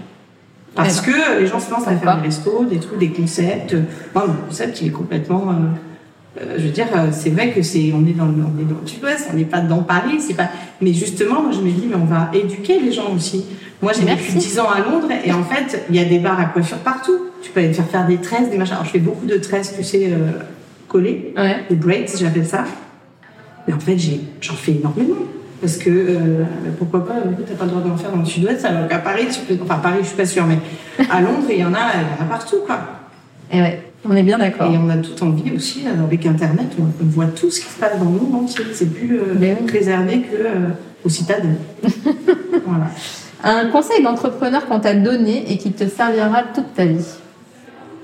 Parce 0.75 1.01
Eh 1.05 1.11
que 1.11 1.39
les 1.41 1.47
gens 1.47 1.59
se 1.59 1.69
lancent 1.71 1.87
à 1.87 1.95
faire 1.97 2.15
des 2.17 2.21
restos, 2.23 2.63
des 2.69 2.77
trucs, 2.79 2.99
des 2.99 3.09
concepts. 3.09 3.75
Moi, 4.15 4.27
mon 4.27 4.33
concept, 4.47 4.81
il 4.81 4.87
est 4.87 4.91
complètement. 4.91 5.49
euh, 5.49 5.53
euh, 6.41 6.55
je 6.57 6.63
veux 6.63 6.69
dire, 6.71 6.87
euh, 6.95 7.07
c'est 7.11 7.29
vrai 7.29 7.51
que 7.51 7.61
c'est, 7.61 7.91
on 7.93 8.05
est 8.05 8.13
dans 8.13 8.25
le, 8.25 8.33
on 8.43 8.59
est 8.61 8.65
dans 8.65 8.79
le 8.81 8.87
sud-ouest, 8.87 9.29
on 9.33 9.35
n'est 9.37 9.45
pas 9.45 9.59
dans 9.61 9.83
Paris, 9.83 10.19
c'est 10.19 10.33
pas. 10.35 10.49
Mais 10.81 10.93
justement, 10.93 11.41
moi, 11.41 11.51
je 11.51 11.59
me 11.61 11.69
dis, 11.71 11.85
mais 11.89 11.95
on 11.95 12.05
va 12.05 12.29
éduquer 12.33 12.79
les 12.79 12.91
gens 12.91 13.13
aussi. 13.15 13.45
Moi, 13.81 13.91
j'ai 13.93 14.05
vécu 14.05 14.33
10 14.33 14.59
ans 14.59 14.69
à 14.69 14.79
Londres 14.79 15.07
et 15.25 15.31
en 15.31 15.43
fait, 15.43 15.85
il 15.89 15.95
y 15.95 15.99
a 15.99 16.05
des 16.05 16.19
bars 16.19 16.39
à 16.39 16.45
coiffure 16.45 16.77
partout. 16.79 17.17
Tu 17.41 17.51
peux 17.51 17.61
aller 17.61 17.71
te 17.71 17.75
faire 17.77 17.87
faire 17.87 18.07
des 18.07 18.17
tresses, 18.17 18.49
des 18.49 18.57
machins. 18.57 18.73
Alors, 18.73 18.85
je 18.85 18.91
fais 18.91 18.99
beaucoup 18.99 19.25
de 19.25 19.37
tresses, 19.37 19.73
tu 19.75 19.83
sais, 19.83 20.07
euh, 20.11 20.31
collées, 20.87 21.33
Ouais. 21.37 21.63
des 21.69 21.75
braids, 21.75 22.05
j'appelle 22.19 22.45
ça. 22.45 22.65
Mais 23.67 23.73
en 23.73 23.79
fait, 23.79 23.95
j'en 24.41 24.53
fais 24.53 24.73
énormément. 24.73 25.15
Parce 25.61 25.77
que, 25.77 25.89
euh, 25.89 26.43
pourquoi 26.77 27.05
pas, 27.05 27.13
euh, 27.15 27.31
t'as 27.45 27.53
pas 27.55 27.65
le 27.65 27.71
droit 27.71 27.81
d'en 27.81 27.97
faire 27.97 28.11
dans 28.11 28.19
le 28.19 28.25
sud-ouest, 28.25 28.63
alors 28.63 28.87
qu'à 28.87 28.99
Paris, 28.99 29.27
tu 29.31 29.41
peux, 29.41 29.61
enfin, 29.61 29.75
Paris, 29.75 29.99
je 30.01 30.07
suis 30.07 30.15
pas 30.15 30.25
sûre, 30.25 30.45
mais 30.45 30.57
à 31.09 31.19
Londres, 31.21 31.47
il 31.49 31.57
y 31.57 31.65
en 31.65 31.73
a, 31.73 31.79
il 31.95 32.01
y 32.01 32.21
en 32.21 32.25
a 32.25 32.29
partout, 32.29 32.59
quoi. 32.65 32.79
Et 33.51 33.61
ouais, 33.61 33.81
on 34.05 34.15
est 34.15 34.23
bien 34.23 34.37
d'accord. 34.37 34.71
Et 34.71 34.77
on 34.77 34.89
a 34.89 34.97
tout 34.97 35.23
envie 35.23 35.51
aussi, 35.51 35.83
euh, 35.85 36.03
avec 36.03 36.25
Internet, 36.25 36.67
on, 36.79 37.05
voit 37.05 37.27
tout 37.27 37.51
ce 37.51 37.59
qui 37.59 37.67
se 37.67 37.79
passe 37.79 37.97
dans 37.99 38.05
le 38.05 38.11
monde 38.11 38.43
entier. 38.43 38.65
C'est 38.73 38.93
plus 38.93 39.19
euh, 39.19 39.35
oui. 39.39 39.71
réservé 39.71 40.21
que 40.21 40.35
euh, 40.35 40.69
aux 41.03 41.09
citadins. 41.09 41.55
voilà. 42.65 42.87
Un 43.43 43.67
conseil 43.69 44.03
d'entrepreneur 44.03 44.67
qu'on 44.67 44.79
t'a 44.79 44.93
donné 44.93 45.51
et 45.51 45.57
qui 45.57 45.71
te 45.71 45.87
servira 45.87 46.43
toute 46.43 46.73
ta 46.73 46.85
vie. 46.85 47.05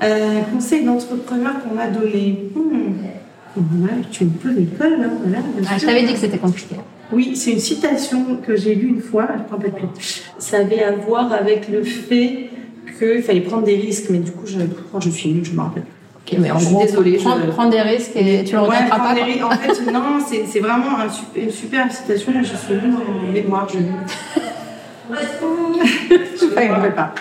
Euh, 0.03 0.41
conseil 0.53 0.83
d'entrepreneur 0.83 1.53
qu'on 1.63 1.75
m'a 1.75 1.87
donné. 1.87 2.49
Hmm. 2.55 3.55
Ouais, 3.57 3.89
tu 4.11 4.25
me 4.25 4.31
poses 4.31 4.55
l'école, 4.55 4.99
là. 4.99 5.07
Voilà, 5.23 5.37
Ah, 5.69 5.77
je 5.77 5.85
t'avais 5.85 6.03
dit 6.03 6.13
que 6.13 6.19
c'était 6.19 6.37
compliqué. 6.37 6.75
Oui, 7.11 7.35
c'est 7.35 7.51
une 7.51 7.59
citation 7.59 8.37
que 8.45 8.55
j'ai 8.55 8.75
lue 8.75 8.89
une 8.89 9.01
fois. 9.01 9.27
Je 9.37 9.43
prends 9.43 9.57
pas 9.57 9.67
de 9.67 9.73
plus. 9.73 10.23
Ça 10.39 10.57
avait 10.57 10.83
à 10.83 10.91
voir 10.91 11.31
avec 11.31 11.69
le 11.69 11.83
fait 11.83 12.49
qu'il 12.97 13.21
fallait 13.23 13.41
prendre 13.41 13.63
des 13.63 13.75
risques, 13.75 14.05
mais 14.09 14.19
du 14.19 14.31
coup, 14.31 14.45
je, 14.45 14.59
quand 14.91 14.99
je 14.99 15.09
suis 15.09 15.29
nulle, 15.33 15.45
je 15.45 15.51
me 15.51 15.61
rappelle. 15.61 15.83
Ok, 16.27 16.37
mais 16.39 16.49
en 16.51 16.57
Je 16.59 16.65
suis 16.65 16.73
gros, 16.73 16.85
désolée, 16.85 17.17
prends, 17.17 17.37
je- 17.39 17.51
prends 17.51 17.69
des 17.69 17.81
risques 17.81 18.15
et 18.15 18.43
tu 18.43 18.53
le 18.55 18.61
Ouais, 18.61 18.65
regretteras 18.67 18.97
prendre 18.99 19.19
pas. 19.19 19.25
des. 19.25 19.43
En 19.43 19.51
fait, 19.51 19.91
non, 19.91 20.01
c'est 20.27 20.43
c'est 20.47 20.59
vraiment 20.59 20.97
un 20.99 21.09
super- 21.09 21.43
une 21.43 21.51
super 21.51 21.91
citation. 21.91 22.33
Je 22.41 22.45
suis 22.45 22.73
nulle 22.73 22.95
en 22.95 23.31
mémoire. 23.31 23.67
Je 23.71 23.77
je 26.39 26.45
ne 26.45 26.89
pas. 26.89 27.13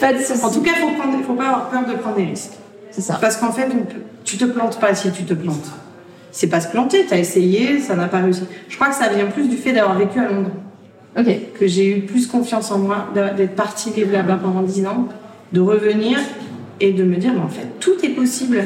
Pas 0.00 0.12
de 0.12 0.18
soucis. 0.18 0.44
En 0.44 0.50
tout 0.50 0.62
cas, 0.62 0.70
il 0.80 1.18
ne 1.18 1.22
faut 1.22 1.34
pas 1.34 1.44
avoir 1.48 1.68
peur 1.70 1.84
de 1.86 1.92
prendre 1.98 2.16
des 2.16 2.24
risques. 2.24 2.52
C'est 2.90 3.02
ça. 3.02 3.18
Parce 3.20 3.36
qu'en 3.36 3.52
fait, 3.52 3.68
tu 4.24 4.36
te 4.36 4.44
plantes 4.44 4.78
pas 4.80 4.94
si 4.94 5.10
tu 5.12 5.24
te 5.24 5.34
plantes. 5.34 5.70
C'est 6.32 6.46
pas 6.46 6.60
se 6.60 6.68
planter, 6.68 7.04
tu 7.06 7.14
as 7.14 7.18
essayé, 7.18 7.80
ça 7.80 7.94
n'a 7.96 8.06
pas 8.06 8.18
réussi. 8.18 8.44
Je 8.68 8.76
crois 8.76 8.88
que 8.88 8.94
ça 8.94 9.08
vient 9.08 9.26
plus 9.26 9.48
du 9.48 9.56
fait 9.56 9.72
d'avoir 9.72 9.98
vécu 9.98 10.18
à 10.20 10.28
Londres. 10.30 10.50
Que 11.14 11.66
j'ai 11.66 11.96
eu 11.96 12.00
plus 12.02 12.26
confiance 12.26 12.70
en 12.70 12.78
moi, 12.78 13.08
d'être 13.14 13.54
partie 13.54 13.90
vivre 13.90 14.12
là-bas 14.12 14.38
pendant 14.42 14.62
10 14.62 14.86
ans, 14.86 15.08
de 15.52 15.60
revenir 15.60 16.18
et 16.80 16.92
de 16.92 17.04
me 17.04 17.16
dire, 17.16 17.32
mais 17.34 17.40
en 17.40 17.48
fait, 17.48 17.66
tout 17.78 18.04
est 18.04 18.10
possible. 18.10 18.62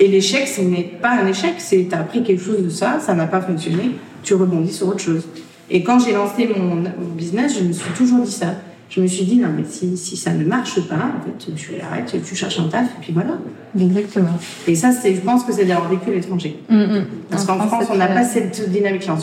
Et 0.00 0.08
l'échec, 0.08 0.48
ce 0.48 0.62
n'est 0.62 0.84
pas 1.00 1.10
un 1.10 1.26
échec, 1.26 1.54
c'est 1.58 1.86
tu 1.88 1.94
as 1.94 2.00
appris 2.00 2.22
quelque 2.22 2.42
chose 2.42 2.62
de 2.62 2.70
ça, 2.70 2.98
ça 3.00 3.14
n'a 3.14 3.26
pas 3.26 3.40
fonctionné, 3.40 3.90
tu 4.22 4.34
rebondis 4.34 4.72
sur 4.72 4.88
autre 4.88 5.00
chose. 5.00 5.26
Et 5.70 5.82
quand 5.82 5.98
j'ai 5.98 6.12
lancé 6.12 6.48
mon, 6.48 6.76
mon 6.76 7.14
business, 7.16 7.58
je 7.58 7.64
me 7.64 7.72
suis 7.72 7.90
toujours 7.96 8.20
dit 8.20 8.32
ça. 8.32 8.54
Je 8.94 9.00
me 9.00 9.06
suis 9.06 9.24
dit, 9.24 9.36
non, 9.36 9.48
mais 9.56 9.64
si, 9.66 9.96
si 9.96 10.18
ça 10.18 10.32
ne 10.32 10.44
marche 10.44 10.86
pas, 10.86 10.96
en 10.96 11.24
fait, 11.24 11.54
tu 11.54 11.72
arrêtes, 11.80 12.14
tu 12.22 12.36
cherches 12.36 12.60
un 12.60 12.68
taf, 12.68 12.84
et 12.84 13.00
puis 13.00 13.12
voilà. 13.14 13.38
Exactement. 13.78 14.38
Et 14.68 14.74
ça, 14.74 14.90
je 14.90 15.20
pense 15.20 15.44
que 15.44 15.52
c'est 15.52 15.64
d'avoir 15.64 15.88
vécu 15.88 16.10
à 16.10 16.12
l'étranger. 16.12 16.58
Mm, 16.68 16.76
mm. 16.76 17.06
Parce 17.30 17.44
En 17.44 17.58
qu'en 17.58 17.66
France, 17.68 17.84
c'est 17.86 17.92
on 17.94 17.96
n'a 17.96 18.08
pas 18.08 18.24
cette 18.24 18.70
dynamique-là. 18.70 19.16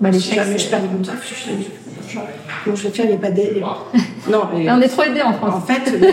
Bah, 0.00 0.12
si 0.12 0.34
jamais 0.34 0.58
je 0.58 0.68
perds 0.68 0.82
mon 0.82 1.02
taf, 1.02 1.26
je- 1.28 1.34
je- 1.52 2.12
je- 2.12 2.18
comment 2.64 2.76
je 2.76 2.82
vais 2.82 2.90
faire, 2.90 3.04
il 3.06 3.10
n'y 3.10 3.14
a 3.14 3.18
pas 3.18 3.30
d'aide. 3.30 3.62
Non, 4.30 4.42
mais 4.52 4.68
On 4.70 4.80
est 4.80 4.88
trop 4.88 5.02
aidés 5.04 5.22
en 5.22 5.32
France. 5.32 5.54
en 5.54 5.60
fait, 5.60 5.82
mais- 6.00 6.06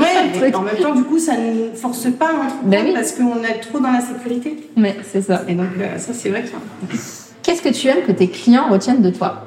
ouais, 0.00 0.40
mais 0.40 0.54
en 0.54 0.62
même 0.62 0.76
temps, 0.76 0.94
du 0.94 1.02
coup, 1.04 1.18
ça 1.18 1.36
ne 1.36 1.50
nous 1.68 1.74
force 1.74 2.06
pas 2.18 2.30
Ben 2.64 2.86
oui. 2.86 2.92
parce 2.94 3.12
qu'on 3.12 3.42
est 3.44 3.60
trop 3.60 3.78
dans 3.80 3.90
la 3.92 4.00
sécurité. 4.00 4.70
Mais 4.76 4.96
c'est 5.10 5.20
ça. 5.22 5.42
Et 5.46 5.54
donc, 5.54 5.66
euh, 5.78 5.98
ça, 5.98 6.12
c'est 6.14 6.30
vrai 6.30 6.42
que, 6.42 6.48
euh, 6.48 6.96
Qu'est-ce 7.42 7.62
que 7.62 7.68
tu 7.70 7.88
aimes 7.88 8.02
que 8.06 8.12
tes 8.12 8.28
clients 8.28 8.68
retiennent 8.70 9.02
de 9.02 9.10
toi? 9.10 9.46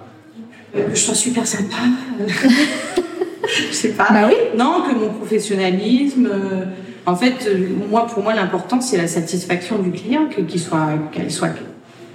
Que 0.74 0.80
je 0.94 1.00
sois 1.00 1.16
super 1.16 1.46
sympa. 1.48 1.76
euh, 2.22 2.28
je 3.70 3.74
sais 3.74 3.90
pas. 3.90 4.08
Bah 4.12 4.28
oui. 4.28 4.36
Non, 4.58 4.84
que 4.88 4.94
mon 4.96 5.10
professionnalisme. 5.14 6.28
euh, 6.32 6.66
en 7.06 7.16
fait, 7.16 7.34
euh, 7.48 7.68
moi, 7.90 8.08
pour 8.08 8.24
moi, 8.24 8.34
l'important, 8.34 8.80
c'est 8.82 8.98
la 8.98 9.08
satisfaction 9.08 9.78
du 9.80 9.92
client, 9.92 10.28
que- 10.36 10.42
qu'il 10.42 10.60
soit, 10.62 10.88
qu'elle 11.12 11.32
soit 11.32 11.50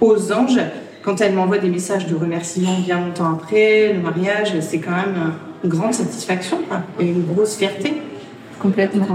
aux 0.01 0.31
anges. 0.31 0.59
Quand 1.03 1.21
elle 1.21 1.33
m'envoie 1.33 1.57
des 1.59 1.69
messages 1.69 2.07
de 2.07 2.15
remerciement 2.15 2.77
bien 2.79 2.99
longtemps 2.99 3.31
après, 3.33 3.93
le 3.93 3.99
mariage, 4.01 4.53
c'est 4.59 4.79
quand 4.79 4.91
même 4.91 5.33
une 5.63 5.69
grande 5.69 5.93
satisfaction, 5.93 6.59
quoi, 6.67 6.81
et 6.99 7.05
une 7.07 7.23
grosse 7.25 7.55
fierté. 7.55 7.93
Complètement. 8.61 9.07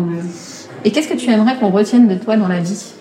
Et 0.85 0.91
qu'est-ce 0.91 1.09
que 1.09 1.15
tu 1.15 1.31
aimerais 1.31 1.57
qu'on 1.59 1.71
retienne 1.71 2.09
de 2.09 2.17
toi 2.17 2.37
dans 2.37 2.49
la 2.49 2.61
vie? 2.61 2.93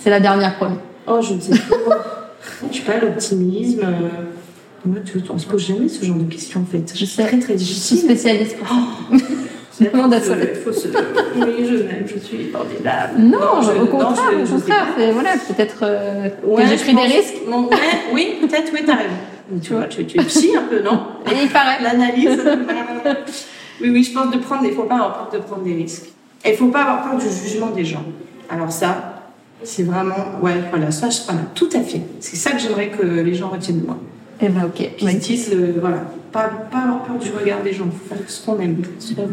C'est 0.00 0.10
la 0.10 0.20
dernière 0.20 0.56
promis. 0.56 0.78
Oh, 1.06 1.20
je 1.22 1.34
ne 1.34 1.40
sais 1.40 1.52
pas. 1.52 2.34
je 2.70 2.76
sais 2.78 2.82
pas, 2.82 2.98
l'optimisme. 2.98 3.80
euh, 3.84 4.90
on 5.30 5.38
se 5.38 5.46
pose 5.46 5.66
jamais 5.66 5.88
ce 5.88 6.04
genre 6.04 6.16
de 6.16 6.24
questions, 6.24 6.60
en 6.60 6.66
fait. 6.66 6.92
Je 6.94 7.04
sais. 7.04 7.22
C'est 7.22 7.28
très, 7.28 7.38
très 7.38 7.52
Je 7.54 7.58
suis 7.64 7.96
difficile. 7.96 7.98
spécialiste 8.00 8.56
pour 8.58 8.68
ça. 8.68 8.74
C'est 9.12 9.33
Non, 9.80 9.90
faut 10.10 10.20
se- 10.20 10.30
all. 10.32 10.54
faut 10.64 10.72
se- 10.72 10.88
Oui, 10.88 11.66
je 11.68 11.82
m'aime, 11.82 12.04
je 12.06 12.18
suis 12.18 12.44
formidable. 12.52 13.14
Non, 13.18 13.60
je- 13.62 13.82
au 13.82 13.86
contraire, 13.86 14.24
je- 14.30 14.36
au 14.36 14.40
je 14.40 14.44
sais 14.46 14.52
contraire. 14.54 14.86
pas. 14.86 14.92
c'est- 14.98 15.10
Voilà, 15.12 15.30
peut-être 15.32 15.78
euh, 15.82 16.28
Ouais, 16.44 16.62
que 16.62 16.68
j'ai 16.68 16.76
je 16.78 16.82
pris 16.84 16.94
des 16.94 17.00
risques. 17.02 17.34
Non, 17.48 17.68
ouais, 17.68 17.76
oui, 18.12 18.34
peut-être, 18.40 18.70
oui, 18.72 18.80
t'as 18.86 18.94
raison. 18.96 19.60
Tu 19.62 19.72
vois, 19.74 19.84
tu, 19.84 20.04
tu 20.06 20.20
es 20.20 20.24
psy 20.24 20.52
un 20.56 20.62
peu, 20.62 20.80
non 20.80 21.00
Et 21.26 21.42
il 21.44 21.48
paraît. 21.50 21.82
L'analyse. 21.82 22.40
oui, 23.80 23.90
oui, 23.90 24.02
je 24.04 24.12
pense 24.12 24.30
de 24.32 24.38
prendre, 24.38 24.62
il 24.64 24.72
faut 24.72 24.84
pas 24.84 24.94
avoir 24.96 25.28
peur 25.28 25.40
de 25.40 25.44
prendre 25.44 25.62
des 25.64 25.74
risques. 25.74 26.06
Et 26.44 26.50
il 26.50 26.56
faut 26.56 26.68
pas 26.68 26.82
avoir 26.82 27.02
peur 27.10 27.18
du 27.18 27.26
jugement 27.26 27.68
des 27.70 27.84
gens. 27.84 28.04
Alors 28.48 28.70
ça, 28.70 29.22
c'est 29.62 29.82
vraiment, 29.82 30.14
ouais, 30.42 30.54
voilà, 30.70 30.90
ça, 30.90 31.08
je, 31.10 31.18
voilà, 31.26 31.40
tout 31.54 31.68
à 31.74 31.80
fait. 31.80 32.00
C'est 32.20 32.36
ça 32.36 32.52
que 32.52 32.58
j'aimerais 32.58 32.88
que 32.88 33.04
les 33.04 33.34
gens 33.34 33.48
retiennent 33.48 33.80
de 33.80 33.86
moi. 33.86 33.96
Eh 34.40 34.48
ben 34.48 34.64
ok. 34.66 34.96
Qu'ils 34.96 35.10
se 35.10 35.16
disent, 35.16 35.50
euh, 35.54 35.74
voilà, 35.80 35.98
pas, 36.32 36.50
pas 36.70 36.78
avoir 36.78 37.02
peur 37.04 37.16
du 37.16 37.28
regard 37.38 37.62
des 37.62 37.72
gens. 37.72 37.84
Faut 37.84 38.14
faire 38.14 38.24
ce 38.28 38.44
qu'on 38.44 38.58
aime. 38.60 38.82
C'est 38.98 39.14
pas 39.16 39.22
vous. 39.22 39.30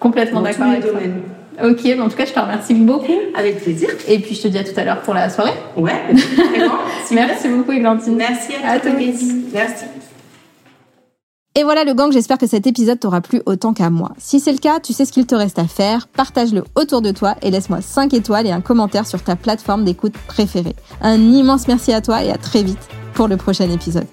Complètement 0.00 0.40
d'accord 0.42 0.66
les 0.66 0.72
avec 0.72 0.82
toi. 0.82 0.92
domaines. 0.92 1.22
Ok, 1.64 1.86
en 1.98 2.08
tout 2.08 2.16
cas, 2.16 2.26
je 2.26 2.32
te 2.32 2.38
remercie 2.40 2.74
beaucoup. 2.74 3.12
Avec 3.34 3.62
plaisir. 3.62 3.88
Et 4.08 4.18
puis, 4.18 4.34
je 4.34 4.42
te 4.42 4.48
dis 4.48 4.58
à 4.58 4.64
tout 4.64 4.78
à 4.78 4.84
l'heure 4.84 5.00
pour 5.00 5.14
la 5.14 5.30
soirée. 5.30 5.54
Ouais, 5.76 6.02
vraiment. 6.12 6.74
Merci 7.10 7.48
beaucoup, 7.48 7.72
Églantine. 7.72 8.14
Merci 8.16 8.52
à, 8.62 8.72
À 8.72 8.78
toi, 8.78 8.90
tous. 8.90 9.32
Merci. 9.54 9.84
Et 11.58 11.62
voilà 11.62 11.84
le 11.84 11.94
gang, 11.94 12.12
j'espère 12.12 12.36
que 12.36 12.46
cet 12.46 12.66
épisode 12.66 13.00
t'aura 13.00 13.22
plu 13.22 13.40
autant 13.46 13.72
qu'à 13.72 13.88
moi. 13.88 14.10
Si 14.18 14.40
c'est 14.40 14.52
le 14.52 14.58
cas, 14.58 14.78
tu 14.78 14.92
sais 14.92 15.06
ce 15.06 15.12
qu'il 15.12 15.24
te 15.24 15.34
reste 15.34 15.58
à 15.58 15.66
faire, 15.66 16.06
partage-le 16.08 16.64
autour 16.74 17.00
de 17.00 17.12
toi 17.12 17.34
et 17.40 17.50
laisse-moi 17.50 17.80
5 17.80 18.12
étoiles 18.12 18.46
et 18.46 18.52
un 18.52 18.60
commentaire 18.60 19.06
sur 19.06 19.22
ta 19.22 19.36
plateforme 19.36 19.82
d'écoute 19.82 20.12
préférée. 20.26 20.76
Un 21.00 21.16
immense 21.18 21.66
merci 21.66 21.94
à 21.94 22.02
toi 22.02 22.22
et 22.22 22.30
à 22.30 22.36
très 22.36 22.62
vite 22.62 22.86
pour 23.14 23.26
le 23.26 23.38
prochain 23.38 23.70
épisode. 23.70 24.04